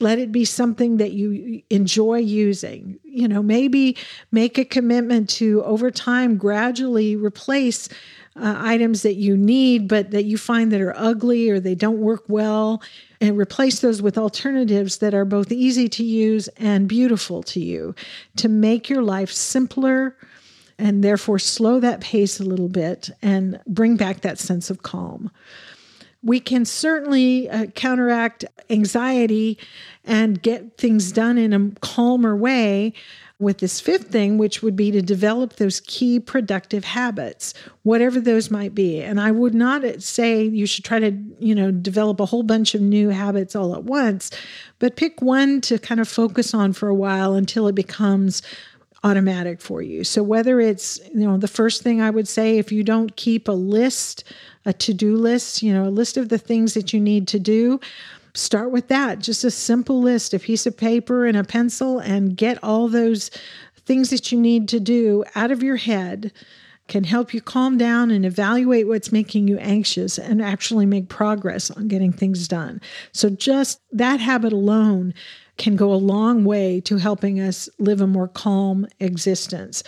[0.03, 2.99] let it be something that you enjoy using.
[3.03, 3.97] You know maybe
[4.31, 7.89] make a commitment to over time gradually replace
[8.35, 11.99] uh, items that you need but that you find that are ugly or they don't
[11.99, 12.81] work well
[13.21, 17.93] and replace those with alternatives that are both easy to use and beautiful to you
[18.35, 20.17] to make your life simpler
[20.79, 25.31] and therefore slow that pace a little bit and bring back that sense of calm
[26.23, 29.57] we can certainly uh, counteract anxiety
[30.05, 32.93] and get things done in a calmer way
[33.39, 38.49] with this fifth thing, which would be to develop those key productive habits, whatever those
[38.49, 39.01] might be.
[39.01, 42.73] And I would not say you should try to, you know, develop a whole bunch
[42.73, 44.31] of new habits all at once,
[44.79, 48.41] but pick one to kind of focus on for a while until it becomes
[49.03, 50.03] automatic for you.
[50.03, 53.47] So whether it's, you know, the first thing I would say if you don't keep
[53.47, 54.23] a list
[54.65, 57.39] a to do list, you know, a list of the things that you need to
[57.39, 57.79] do.
[58.33, 62.35] Start with that, just a simple list, a piece of paper and a pencil, and
[62.35, 63.29] get all those
[63.85, 66.31] things that you need to do out of your head
[66.87, 71.71] can help you calm down and evaluate what's making you anxious and actually make progress
[71.71, 72.81] on getting things done.
[73.11, 75.13] So, just that habit alone
[75.57, 79.83] can go a long way to helping us live a more calm existence.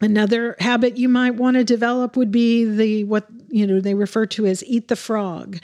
[0.00, 4.26] Another habit you might want to develop would be the what you know they refer
[4.26, 5.58] to as eat the frog.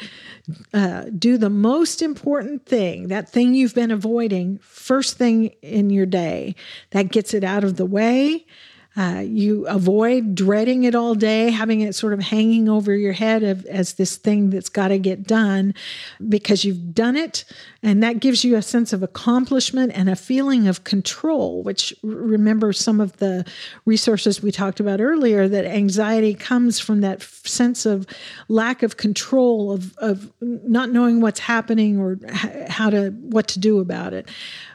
[0.73, 6.07] Uh, do the most important thing, that thing you've been avoiding, first thing in your
[6.07, 6.55] day.
[6.91, 8.47] That gets it out of the way.
[8.99, 13.45] Uh, you avoid dreading it all day, having it sort of hanging over your head
[13.45, 15.73] of, as this thing that's got to get done
[16.29, 17.45] because you've done it.
[17.81, 22.73] And that gives you a sense of accomplishment and a feeling of control, which remember
[22.73, 23.45] some of the
[23.85, 28.05] resources we talked about earlier that anxiety comes from that sense of
[28.49, 32.19] lack of control, of, of not knowing what's happening or
[32.69, 34.29] how to, what to do about it.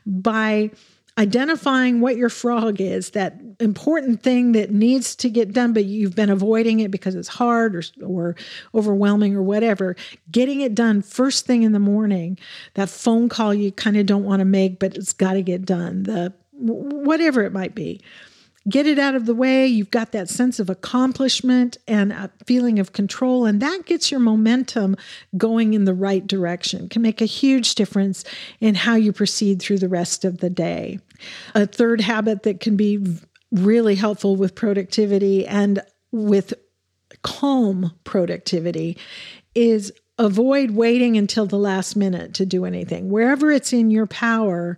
[0.05, 0.71] By
[1.17, 6.15] identifying what your frog is, that important thing that needs to get done, but you've
[6.15, 8.35] been avoiding it because it's hard or, or
[8.73, 9.95] overwhelming or whatever,
[10.31, 12.37] getting it done first thing in the morning,
[12.73, 15.65] that phone call you kind of don't want to make, but it's got to get
[15.65, 17.99] done, the whatever it might be
[18.69, 19.67] get it out of the way.
[19.67, 24.19] You've got that sense of accomplishment and a feeling of control, and that gets your
[24.19, 24.95] momentum
[25.35, 26.85] going in the right direction.
[26.85, 28.23] It Can make a huge difference
[28.59, 30.99] in how you proceed through the rest of the day.
[31.55, 32.99] A third habit that can be
[33.51, 36.53] really helpful with productivity and with
[37.21, 38.97] calm productivity
[39.55, 43.09] is avoid waiting until the last minute to do anything.
[43.09, 44.77] Wherever it's in your power,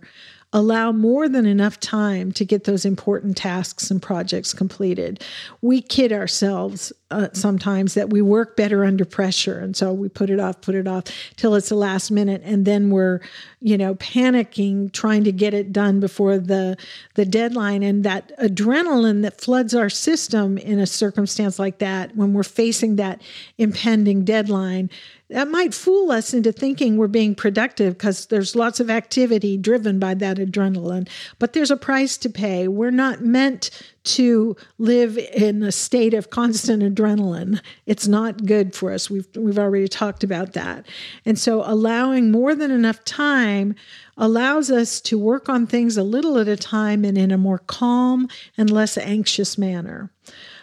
[0.56, 5.22] allow more than enough time to get those important tasks and projects completed.
[5.60, 9.58] We kid ourselves uh, sometimes that we work better under pressure.
[9.58, 11.04] And so we put it off, put it off
[11.36, 12.40] till it's the last minute.
[12.42, 13.20] And then we're,
[13.60, 16.78] you know, panicking, trying to get it done before the,
[17.16, 17.82] the deadline.
[17.82, 22.96] And that adrenaline that floods our system in a circumstance like that, when we're facing
[22.96, 23.20] that
[23.58, 24.88] impending deadline,
[25.28, 29.98] that might fool us into thinking we're being productive because there's lots of activity driven
[29.98, 31.08] by that adrenaline.
[31.38, 32.68] But there's a price to pay.
[32.68, 33.70] We're not meant
[34.04, 37.60] to live in a state of constant adrenaline.
[37.86, 39.10] It's not good for us.
[39.10, 40.86] We've we've already talked about that.
[41.24, 43.74] And so allowing more than enough time
[44.16, 47.58] allows us to work on things a little at a time and in a more
[47.58, 50.10] calm and less anxious manner.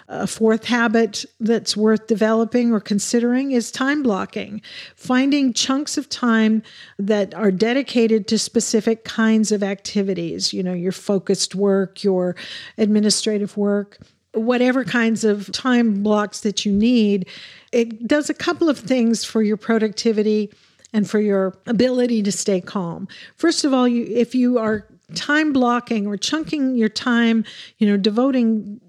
[0.07, 4.61] A fourth habit that's worth developing or considering is time blocking,
[4.95, 6.61] finding chunks of time
[6.99, 12.35] that are dedicated to specific kinds of activities, you know, your focused work, your
[12.77, 13.97] administrative work,
[14.33, 17.27] whatever kinds of time blocks that you need.
[17.71, 20.51] It does a couple of things for your productivity
[20.91, 23.07] and for your ability to stay calm.
[23.35, 27.45] First of all, you if you are time blocking or chunking your time,
[27.77, 28.79] you know, devoting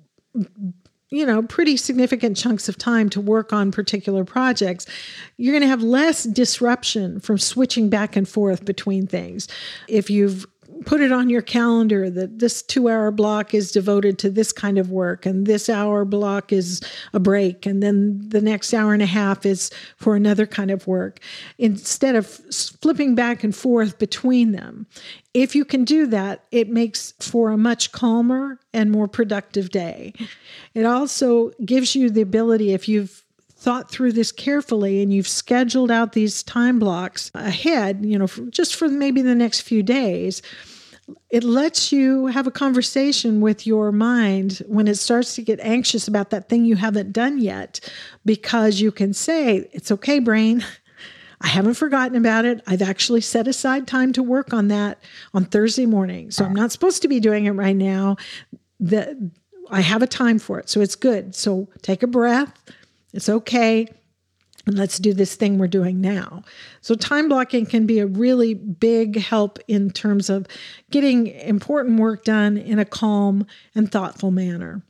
[1.15, 4.87] you know, pretty significant chunks of time to work on particular projects,
[5.37, 9.49] you're going to have less disruption from switching back and forth between things.
[9.89, 10.47] If you've
[10.85, 14.79] put it on your calendar that this two hour block is devoted to this kind
[14.79, 16.81] of work and this hour block is
[17.13, 20.87] a break and then the next hour and a half is for another kind of
[20.87, 21.21] work.
[21.59, 24.87] Instead of flipping back and forth between them
[25.33, 30.13] if you can do that it makes for a much calmer and more productive day.
[30.75, 33.25] It also gives you the ability if you've
[33.65, 38.77] thought through this carefully and you've scheduled out these time blocks ahead, you know, just
[38.77, 40.43] for maybe the next few days,
[41.31, 46.09] it lets you have a conversation with your mind when it starts to get anxious
[46.09, 47.81] about that thing you haven't done yet,
[48.25, 50.65] because you can say, It's okay, brain.
[51.41, 52.63] I haven't forgotten about it.
[52.67, 55.03] I've actually set aside time to work on that
[55.35, 56.31] on Thursday morning.
[56.31, 58.17] So I'm not supposed to be doing it right now.
[58.81, 59.31] The,
[59.71, 60.71] I have a time for it.
[60.71, 61.35] So it's good.
[61.35, 62.51] So take a breath,
[63.13, 63.89] it's okay.
[64.67, 66.43] And let's do this thing we're doing now.
[66.81, 70.47] So, time blocking can be a really big help in terms of
[70.91, 74.83] getting important work done in a calm and thoughtful manner.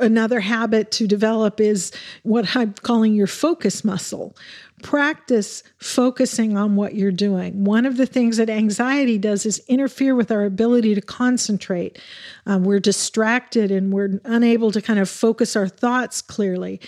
[0.00, 1.92] Another habit to develop is
[2.22, 4.34] what I'm calling your focus muscle.
[4.82, 7.64] Practice focusing on what you're doing.
[7.64, 11.98] One of the things that anxiety does is interfere with our ability to concentrate.
[12.46, 16.80] Um, we're distracted and we're unable to kind of focus our thoughts clearly.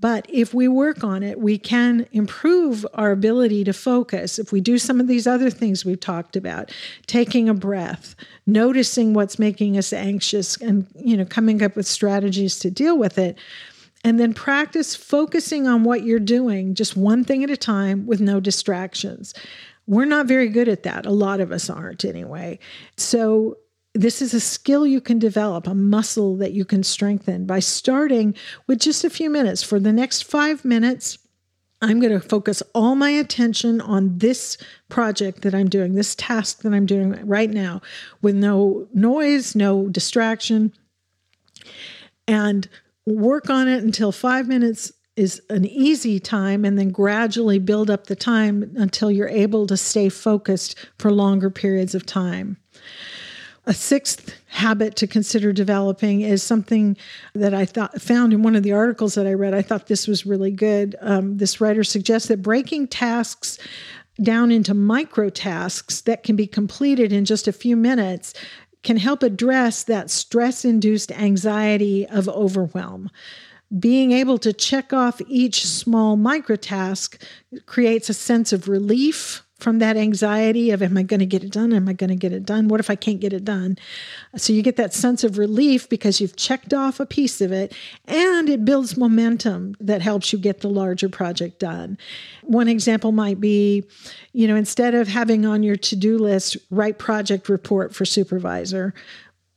[0.00, 4.38] But if we work on it, we can improve our ability to focus.
[4.38, 6.70] If we do some of these other things we've talked about,
[7.06, 8.14] taking a breath,
[8.46, 13.18] noticing what's making us anxious and, you know, coming up with strategies to deal with
[13.18, 13.36] it,
[14.04, 18.20] and then practice focusing on what you're doing, just one thing at a time with
[18.20, 19.34] no distractions.
[19.88, 21.06] We're not very good at that.
[21.06, 22.60] A lot of us aren't anyway.
[22.96, 23.58] So
[23.94, 28.34] this is a skill you can develop, a muscle that you can strengthen by starting
[28.66, 29.62] with just a few minutes.
[29.62, 31.18] For the next five minutes,
[31.80, 34.58] I'm going to focus all my attention on this
[34.88, 37.80] project that I'm doing, this task that I'm doing right now,
[38.20, 40.72] with no noise, no distraction,
[42.26, 42.68] and
[43.06, 48.06] work on it until five minutes is an easy time, and then gradually build up
[48.06, 52.56] the time until you're able to stay focused for longer periods of time.
[53.68, 56.96] A sixth habit to consider developing is something
[57.34, 59.52] that I thought found in one of the articles that I read.
[59.52, 60.96] I thought this was really good.
[61.02, 63.58] Um, this writer suggests that breaking tasks
[64.22, 68.32] down into micro tasks that can be completed in just a few minutes
[68.82, 73.10] can help address that stress induced anxiety of overwhelm.
[73.78, 77.22] Being able to check off each small micro task
[77.66, 81.50] creates a sense of relief from that anxiety of am I going to get it
[81.50, 81.72] done?
[81.72, 82.68] Am I going to get it done?
[82.68, 83.76] What if I can't get it done?
[84.36, 87.74] So you get that sense of relief because you've checked off a piece of it
[88.06, 91.98] and it builds momentum that helps you get the larger project done.
[92.42, 93.84] One example might be,
[94.32, 98.94] you know, instead of having on your to-do list write project report for supervisor,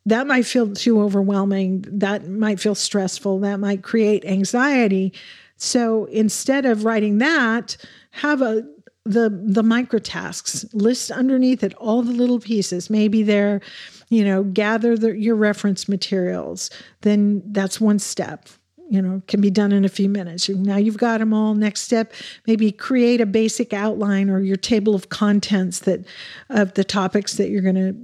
[0.08, 1.86] that might feel too overwhelming.
[1.88, 3.40] That might feel stressful.
[3.42, 5.14] That might create anxiety.
[5.58, 7.78] So instead of writing that,
[8.10, 8.68] have a
[9.06, 12.90] the the micro tasks list underneath it all the little pieces.
[12.90, 13.62] Maybe they're
[14.10, 16.70] you know gather the, your reference materials.
[17.02, 18.48] Then that's one step
[18.90, 20.50] you know can be done in a few minutes.
[20.50, 21.56] Now you've got them all.
[21.56, 22.14] Next step
[22.46, 26.06] maybe create a basic outline or your table of contents that
[26.50, 27.96] of the topics that you're going to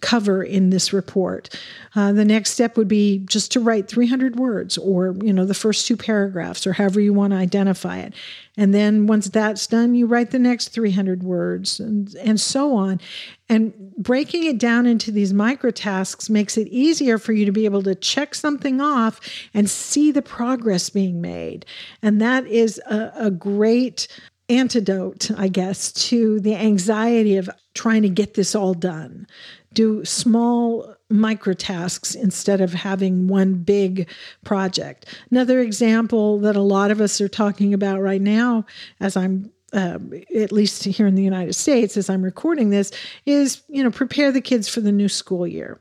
[0.00, 1.58] cover in this report.
[1.94, 5.54] Uh, the next step would be just to write 300 words or, you know, the
[5.54, 8.14] first two paragraphs or however you want to identify it.
[8.56, 13.00] And then once that's done, you write the next 300 words and, and so on.
[13.48, 17.64] And breaking it down into these micro tasks makes it easier for you to be
[17.64, 19.20] able to check something off
[19.52, 21.66] and see the progress being made.
[22.02, 24.06] And that is a, a great
[24.48, 29.26] antidote, I guess, to the anxiety of trying to get this all done
[29.74, 34.08] do small micro tasks instead of having one big
[34.44, 35.06] project.
[35.30, 38.64] Another example that a lot of us are talking about right now,
[39.00, 39.98] as I'm uh,
[40.36, 42.90] at least here in the United States, as I'm recording this,
[43.24, 45.80] is you know prepare the kids for the new school year.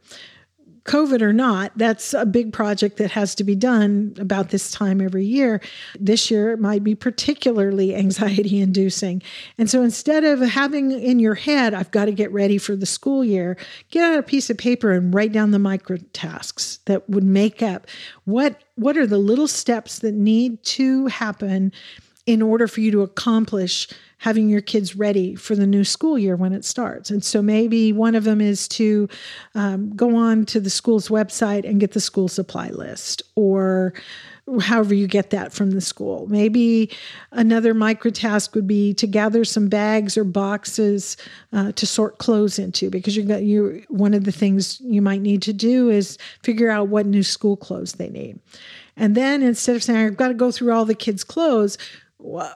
[0.86, 5.00] COVID or not, that's a big project that has to be done about this time
[5.00, 5.62] every year.
[6.00, 9.22] This year, it might be particularly anxiety inducing.
[9.58, 12.86] And so instead of having in your head, I've got to get ready for the
[12.86, 13.58] school year,
[13.92, 17.62] get out a piece of paper and write down the micro tasks that would make
[17.62, 17.86] up
[18.26, 21.72] what, what are the little steps that need to happen
[22.26, 23.88] in order for you to accomplish
[24.22, 27.10] having your kids ready for the new school year when it starts.
[27.10, 29.10] And so maybe one of them is to
[29.56, 33.94] um, go on to the school's website and get the school supply list or
[34.60, 36.28] however you get that from the school.
[36.28, 36.92] Maybe
[37.32, 41.18] another micro task would be to gather some bags or boxes
[41.52, 45.22] uh, to sort clothes into because you got you one of the things you might
[45.22, 48.40] need to do is figure out what new school clothes they need.
[48.98, 51.78] And then instead of saying I've got to go through all the kids' clothes,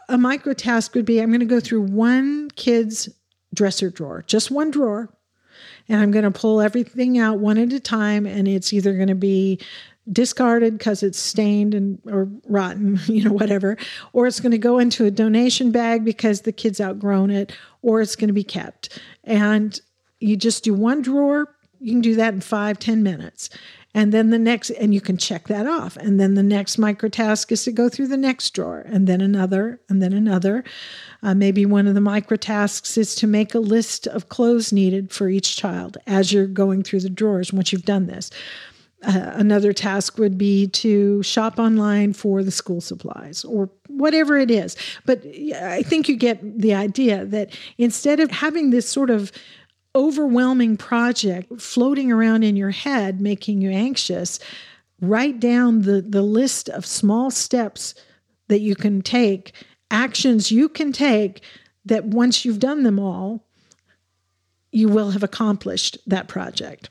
[0.10, 3.10] a micro task would be I'm going to go through one kid's
[3.54, 5.14] dresser drawer, just one drawer,
[5.88, 8.26] and I'm going to pull everything out one at a time.
[8.26, 9.60] And it's either going to be
[10.12, 13.78] discarded because it's stained and or rotten, you know, whatever,
[14.14, 18.02] or it's going to go into a donation bag because the kid's outgrown it, or
[18.02, 19.00] it's going to be kept.
[19.24, 19.80] And
[20.20, 21.54] you just do one drawer.
[21.80, 23.50] You can do that in five, ten minutes.
[23.96, 25.96] And then the next, and you can check that off.
[25.96, 29.22] And then the next micro task is to go through the next drawer, and then
[29.22, 30.66] another, and then another.
[31.24, 35.12] Uh, maybe one of the micro tasks is to make a list of clothes needed
[35.12, 38.30] for each child as you're going through the drawers once you've done this.
[39.02, 44.52] Uh, another task would be to shop online for the school supplies or whatever it
[44.52, 44.76] is.
[45.06, 45.24] But
[45.56, 49.32] I think you get the idea that instead of having this sort of
[49.96, 54.40] overwhelming project floating around in your head, making you anxious,
[55.02, 57.96] write down the, the list of small steps
[58.48, 59.54] that you can take,
[59.90, 61.42] actions you can take
[61.86, 63.46] that once you've done them all,
[64.72, 66.90] you will have accomplished that project.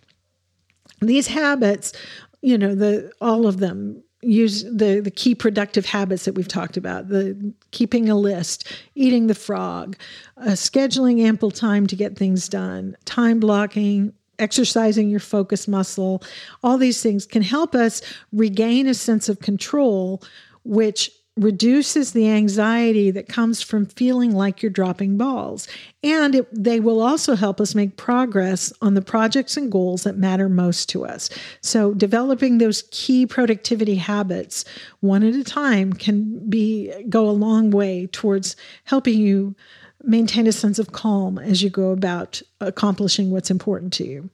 [1.01, 1.93] These habits,
[2.41, 6.77] you know, the all of them use the the key productive habits that we've talked
[6.77, 9.97] about the keeping a list eating the frog
[10.39, 16.23] uh, scheduling ample time to get things done time blocking exercising your focus muscle
[16.63, 18.03] all these things can help us
[18.33, 20.23] regain a sense of control
[20.65, 25.67] which reduces the anxiety that comes from feeling like you're dropping balls.
[26.05, 30.17] And it, they will also help us make progress on the projects and goals that
[30.17, 31.29] matter most to us.
[31.61, 34.65] So, developing those key productivity habits
[35.01, 38.55] one at a time can be go a long way towards
[38.85, 39.57] helping you
[40.07, 44.29] maintain a sense of calm as you go about accomplishing what's important to you.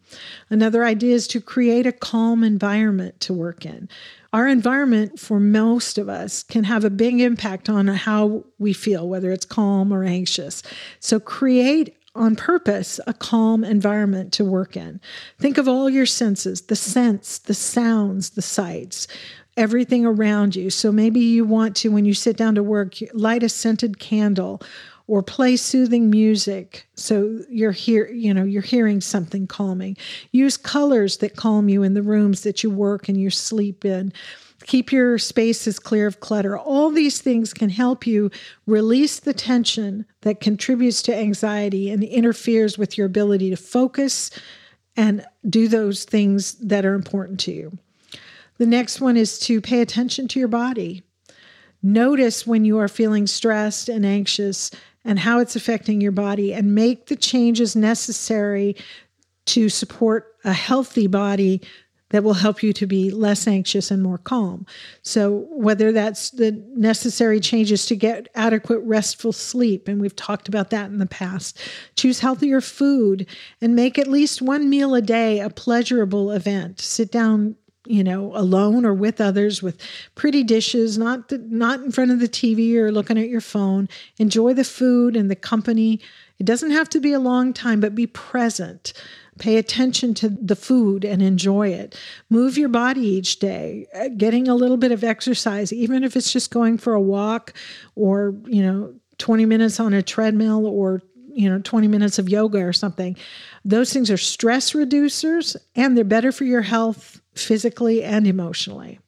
[0.50, 3.88] Another idea is to create a calm environment to work in
[4.32, 9.08] our environment for most of us can have a big impact on how we feel,
[9.08, 10.62] whether it's calm or anxious.
[11.00, 15.00] So create on purpose a calm environment to work in.
[15.38, 19.06] Think of all your senses the scents, the sounds, the sights,
[19.56, 20.70] everything around you.
[20.70, 24.62] So maybe you want to, when you sit down to work, light a scented candle
[25.10, 26.86] or play soothing music.
[26.94, 29.96] So you're here you know you're hearing something calming.
[30.30, 34.12] Use colors that calm you in the rooms that you work and you sleep in.
[34.66, 36.56] Keep your spaces clear of clutter.
[36.56, 38.30] All these things can help you
[38.66, 44.30] release the tension that contributes to anxiety and interferes with your ability to focus
[44.96, 47.76] and do those things that are important to you.
[48.58, 51.02] The next one is to pay attention to your body.
[51.82, 54.70] Notice when you are feeling stressed and anxious
[55.04, 58.76] and how it's affecting your body and make the changes necessary
[59.46, 61.60] to support a healthy body
[62.10, 64.66] that will help you to be less anxious and more calm.
[65.02, 70.70] So, whether that's the necessary changes to get adequate restful sleep, and we've talked about
[70.70, 71.58] that in the past,
[71.96, 73.26] choose healthier food
[73.60, 76.80] and make at least one meal a day a pleasurable event.
[76.80, 77.56] Sit down
[77.86, 79.80] you know, alone or with others with
[80.14, 83.88] pretty dishes, not the, not in front of the TV or looking at your phone.
[84.18, 86.00] Enjoy the food and the company.
[86.38, 88.92] It doesn't have to be a long time, but be present.
[89.38, 91.98] Pay attention to the food and enjoy it.
[92.28, 96.32] Move your body each day, uh, getting a little bit of exercise, even if it's
[96.32, 97.54] just going for a walk
[97.94, 101.02] or, you know, 20 minutes on a treadmill or
[101.32, 103.16] you know 20 minutes of yoga or something
[103.64, 108.98] those things are stress reducers and they're better for your health physically and emotionally.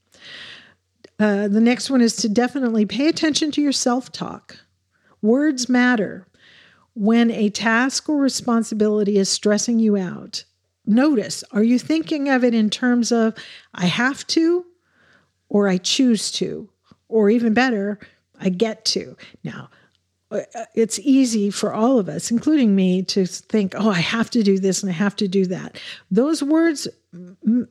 [1.19, 4.57] Uh, the next one is to definitely pay attention to your self talk.
[5.21, 6.27] Words matter.
[6.95, 10.45] When a task or responsibility is stressing you out,
[10.85, 13.35] notice are you thinking of it in terms of
[13.73, 14.67] I have to
[15.49, 16.69] or I choose to,
[17.09, 17.99] or even better,
[18.41, 19.17] I get to?
[19.45, 19.71] Now,
[20.33, 20.41] uh,
[20.75, 24.59] it's easy for all of us, including me, to think, oh, I have to do
[24.59, 25.79] this and I have to do that.
[26.11, 26.89] Those words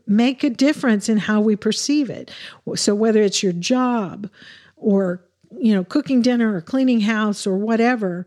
[0.05, 2.31] make a difference in how we perceive it.
[2.75, 4.29] So whether it's your job
[4.75, 5.23] or
[5.57, 8.25] you know cooking dinner or cleaning house or whatever,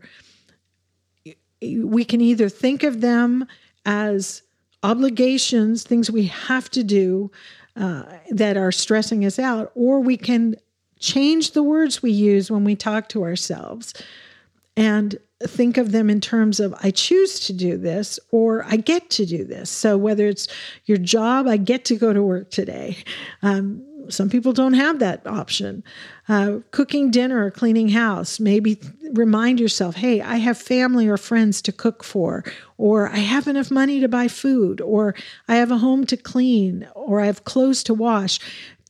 [1.61, 3.45] we can either think of them
[3.85, 4.41] as
[4.83, 7.31] obligations, things we have to do
[7.75, 10.55] uh, that are stressing us out, or we can
[10.99, 13.93] change the words we use when we talk to ourselves
[14.77, 15.17] and
[15.47, 19.25] think of them in terms of I choose to do this or I get to
[19.25, 19.69] do this.
[19.69, 20.47] So whether it's
[20.85, 22.97] your job, I get to go to work today.
[23.41, 25.83] Um, some people don't have that option.
[26.27, 28.79] Uh, cooking dinner or cleaning house, maybe
[29.13, 32.43] remind yourself, hey, I have family or friends to cook for,
[32.77, 35.15] or I have enough money to buy food, or
[35.47, 38.39] I have a home to clean, or I have clothes to wash.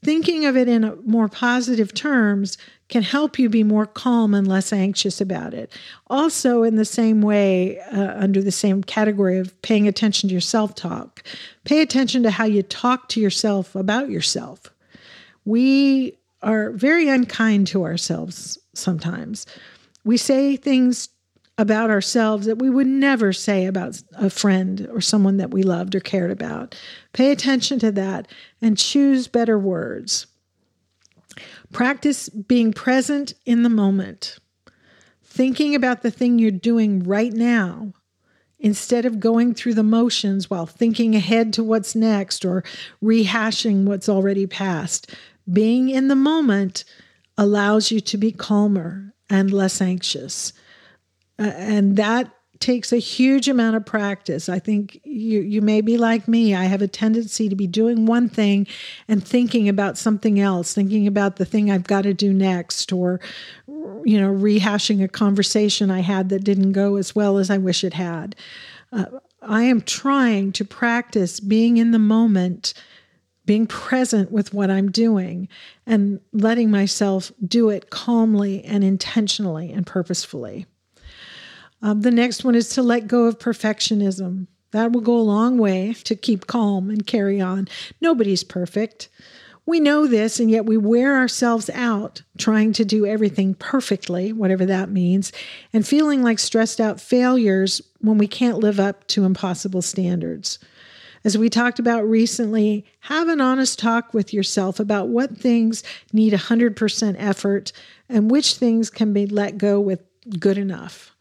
[0.05, 4.71] Thinking of it in more positive terms can help you be more calm and less
[4.71, 5.73] anxious about it.
[6.11, 10.41] Also, in the same way, uh, under the same category of paying attention to your
[10.41, 11.23] self talk,
[11.63, 14.71] pay attention to how you talk to yourself about yourself.
[15.43, 19.47] We are very unkind to ourselves sometimes.
[20.03, 21.09] We say things
[21.57, 25.95] about ourselves that we would never say about a friend or someone that we loved
[25.95, 26.75] or cared about.
[27.13, 28.27] Pay attention to that
[28.61, 30.27] and choose better words.
[31.71, 34.37] Practice being present in the moment,
[35.23, 37.93] thinking about the thing you're doing right now
[38.59, 42.63] instead of going through the motions while thinking ahead to what's next or
[43.03, 45.13] rehashing what's already passed.
[45.51, 46.83] Being in the moment
[47.37, 50.53] allows you to be calmer and less anxious.
[51.39, 54.47] Uh, and that takes a huge amount of practice.
[54.47, 56.55] I think you you may be like me.
[56.55, 58.65] I have a tendency to be doing one thing
[59.07, 63.19] and thinking about something else, thinking about the thing I've got to do next or
[64.05, 67.83] you know, rehashing a conversation I had that didn't go as well as I wish
[67.83, 68.35] it had.
[68.91, 69.05] Uh,
[69.41, 72.73] I am trying to practice being in the moment,
[73.45, 75.47] being present with what I'm doing,
[75.85, 80.65] and letting myself do it calmly and intentionally and purposefully.
[81.85, 84.47] Um, the next one is to let go of perfectionism.
[84.71, 87.67] That will go a long way to keep calm and carry on.
[88.01, 89.07] Nobody's perfect.
[89.67, 94.65] We know this, and yet we wear ourselves out trying to do everything perfectly, whatever
[94.65, 95.31] that means,
[95.73, 100.57] and feeling like stressed out failures when we can't live up to impossible standards.
[101.23, 106.33] As we talked about recently, have an honest talk with yourself about what things need
[106.33, 107.71] 100% effort
[108.09, 110.01] and which things can be let go with
[110.39, 111.14] good enough.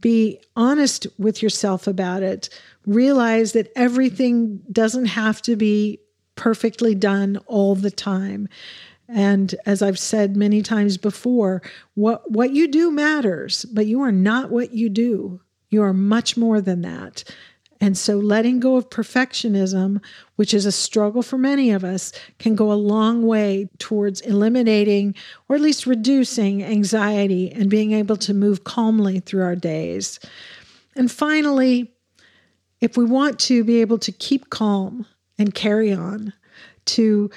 [0.00, 2.48] Be honest with yourself about it.
[2.86, 6.00] Realize that everything doesn't have to be
[6.34, 8.48] perfectly done all the time.
[9.08, 11.62] And as I've said many times before,
[11.94, 15.40] what, what you do matters, but you are not what you do.
[15.68, 17.24] You are much more than that.
[17.80, 20.02] And so letting go of perfectionism,
[20.36, 25.14] which is a struggle for many of us, can go a long way towards eliminating
[25.48, 30.20] or at least reducing anxiety and being able to move calmly through our days.
[30.94, 31.90] And finally,
[32.82, 35.06] if we want to be able to keep calm
[35.38, 36.34] and carry on,
[36.86, 37.30] to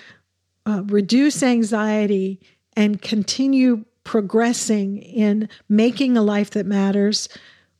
[0.66, 2.40] uh, reduce anxiety
[2.76, 7.30] and continue progressing in making a life that matters,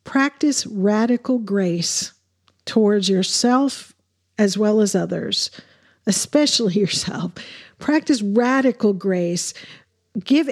[0.04, 2.13] practice radical grace
[2.66, 3.94] towards yourself
[4.38, 5.50] as well as others,
[6.06, 7.32] especially yourself.
[7.78, 9.54] Practice radical grace.
[10.22, 10.50] Give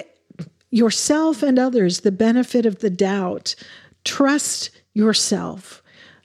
[0.71, 3.55] yourself and others the benefit of the doubt.
[4.03, 5.81] Trust yourself.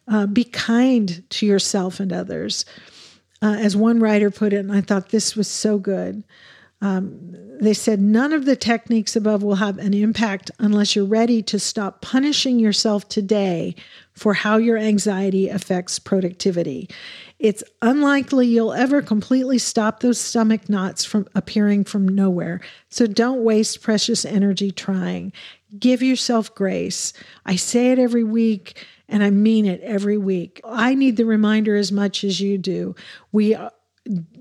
[0.07, 2.65] Uh, be kind to yourself and others.
[3.43, 6.25] Uh, as one writer put it, and I thought this was so good.
[6.81, 11.43] Um, they said none of the techniques above will have an impact unless you're ready
[11.43, 13.75] to stop punishing yourself today
[14.15, 16.89] for how your anxiety affects productivity.
[17.41, 22.61] It's unlikely you'll ever completely stop those stomach knots from appearing from nowhere.
[22.91, 25.33] So don't waste precious energy trying.
[25.79, 27.13] Give yourself grace.
[27.45, 30.61] I say it every week and I mean it every week.
[30.65, 32.95] I need the reminder as much as you do.
[33.33, 33.71] We uh,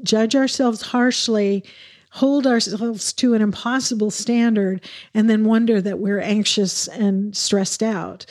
[0.04, 1.64] judge ourselves harshly
[2.12, 4.82] hold ourselves to an impossible standard
[5.14, 8.26] and then wonder that we're anxious and stressed out.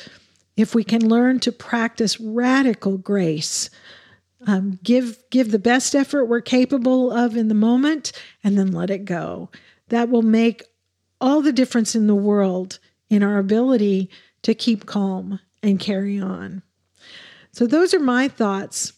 [0.56, 3.68] If we can learn to practice radical grace,
[4.46, 8.12] um, give give the best effort we're capable of in the moment,
[8.44, 9.50] and then let it go.
[9.88, 10.64] That will make
[11.20, 12.78] all the difference in the world
[13.10, 14.10] in our ability
[14.42, 16.62] to keep calm and carry on.
[17.52, 18.92] So, those are my thoughts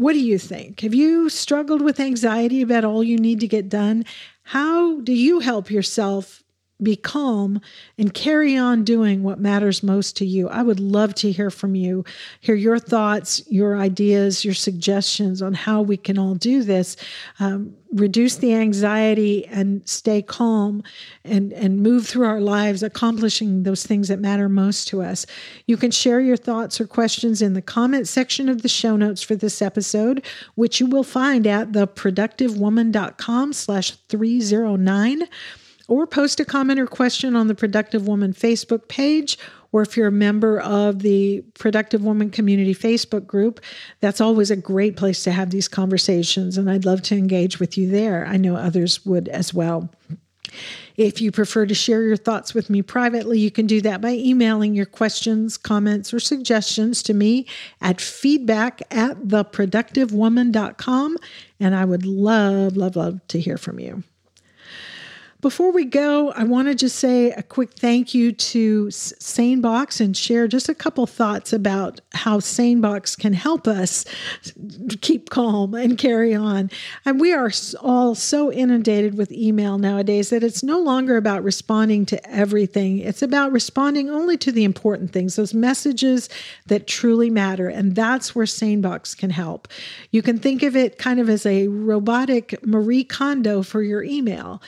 [0.00, 0.80] what do you think?
[0.80, 4.06] Have you struggled with anxiety about all you need to get done?
[4.44, 6.42] How do you help yourself
[6.82, 7.60] be calm
[7.98, 10.48] and carry on doing what matters most to you.
[10.48, 12.04] I would love to hear from you,
[12.40, 16.96] hear your thoughts, your ideas, your suggestions on how we can all do this,
[17.38, 20.82] um, reduce the anxiety and stay calm
[21.24, 25.26] and, and move through our lives accomplishing those things that matter most to us.
[25.66, 29.22] You can share your thoughts or questions in the comment section of the show notes
[29.22, 30.24] for this episode,
[30.54, 35.28] which you will find at theproductivewoman.com slash 309
[35.90, 39.36] or post a comment or question on the Productive Woman Facebook page.
[39.72, 43.60] Or if you're a member of the Productive Woman Community Facebook group,
[44.00, 46.56] that's always a great place to have these conversations.
[46.56, 48.24] And I'd love to engage with you there.
[48.24, 49.90] I know others would as well.
[50.96, 54.10] If you prefer to share your thoughts with me privately, you can do that by
[54.10, 57.46] emailing your questions, comments, or suggestions to me
[57.80, 61.16] at feedback at theproductivewoman.com.
[61.58, 64.04] And I would love, love, love to hear from you.
[65.40, 70.14] Before we go, I want to just say a quick thank you to SaneBox and
[70.14, 74.04] share just a couple thoughts about how SaneBox can help us
[75.00, 76.70] keep calm and carry on.
[77.06, 82.04] And we are all so inundated with email nowadays that it's no longer about responding
[82.06, 82.98] to everything.
[82.98, 86.28] It's about responding only to the important things, those messages
[86.66, 87.68] that truly matter.
[87.68, 89.68] And that's where SaneBox can help.
[90.10, 94.60] You can think of it kind of as a robotic Marie Kondo for your email.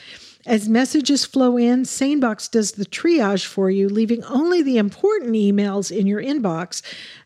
[0.45, 5.95] As messages flow in, SaneBox does the triage for you, leaving only the important emails
[5.95, 6.81] in your inbox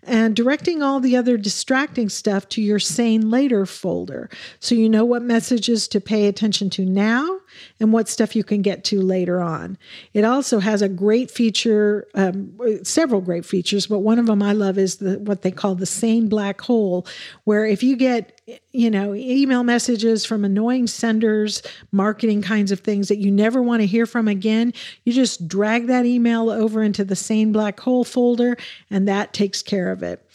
[0.08, 4.30] and directing all the other distracting stuff to your Sane Later folder.
[4.60, 7.40] So you know what messages to pay attention to now
[7.80, 9.78] and what stuff you can get to later on.
[10.14, 14.54] It also has a great feature, um, several great features, but one of them I
[14.54, 17.06] love is the what they call the Sane Black Hole,
[17.44, 18.38] where if you get
[18.72, 23.82] you know, email messages from annoying senders, marketing kinds of things that you never want
[23.82, 24.72] to hear from again,
[25.04, 28.56] you just drag that email over into the Sane Black Hole folder,
[28.90, 30.26] and that takes care of it.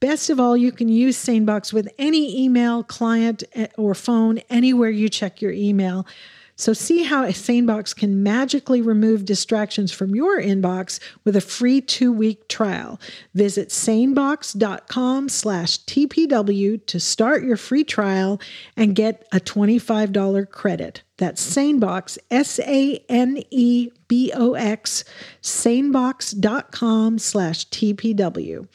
[0.00, 4.90] Best of all, you can use SaneBox with any email, client, eh, or phone anywhere
[4.90, 6.06] you check your email.
[6.62, 11.80] So see how a SaneBox can magically remove distractions from your inbox with a free
[11.80, 13.00] two-week trial.
[13.34, 18.40] Visit sanebox.com slash TPW to start your free trial
[18.76, 21.02] and get a $25 credit.
[21.18, 23.04] That's SaneBox, S-A-N-E-B-O-X,
[25.42, 28.68] sanebox.com slash TPW.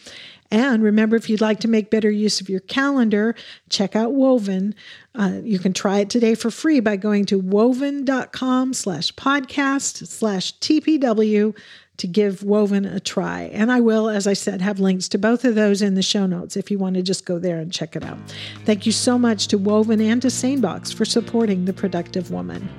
[0.52, 3.36] And remember, if you'd like to make better use of your calendar,
[3.70, 4.76] check out Woven.
[5.14, 10.58] Uh, you can try it today for free by going to woven.com slash podcast slash
[10.60, 11.56] TPW
[11.98, 13.44] to give Woven a try.
[13.54, 16.28] And I will, as I said, have links to both of those in the show
[16.28, 18.20] notes if you want to just go there and check it out.
[18.66, 22.70] Thank you so much to Woven and to SaneBox for supporting the productive woman.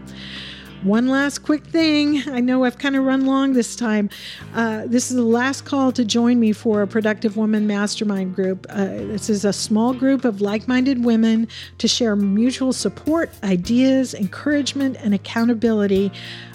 [0.85, 2.23] One last quick thing.
[2.29, 4.09] I know I've kind of run long this time.
[4.55, 8.65] Uh, this is the last call to join me for a Productive Woman Mastermind group.
[8.71, 11.49] Uh, this is a small group of like minded women
[11.79, 16.13] to share mutual support, ideas, encouragement, and accountability.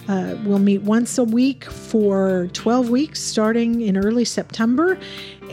[0.07, 4.97] Uh, we'll meet once a week for 12 weeks starting in early September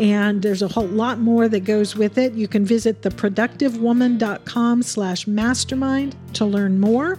[0.01, 2.33] and there's a whole lot more that goes with it.
[2.33, 7.19] You can visit theproductivewoman.com slash mastermind to learn more.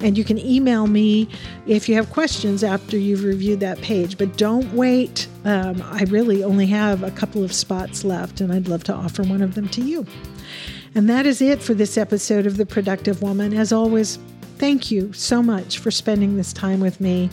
[0.00, 1.26] And you can email me
[1.66, 4.18] if you have questions after you've reviewed that page.
[4.18, 5.26] But don't wait.
[5.46, 9.22] Um, I really only have a couple of spots left, and I'd love to offer
[9.22, 10.04] one of them to you.
[10.94, 13.54] And that is it for this episode of The Productive Woman.
[13.54, 14.18] As always,
[14.58, 17.30] thank you so much for spending this time with me.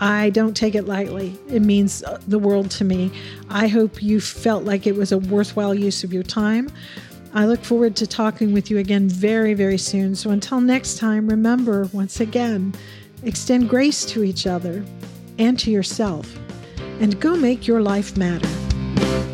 [0.00, 1.38] I don't take it lightly.
[1.48, 3.10] It means uh, the world to me.
[3.48, 6.70] I hope you felt like it was a worthwhile use of your time.
[7.32, 10.14] I look forward to talking with you again very, very soon.
[10.14, 12.74] So until next time, remember once again,
[13.24, 14.84] extend grace to each other
[15.38, 16.32] and to yourself,
[17.00, 19.33] and go make your life matter.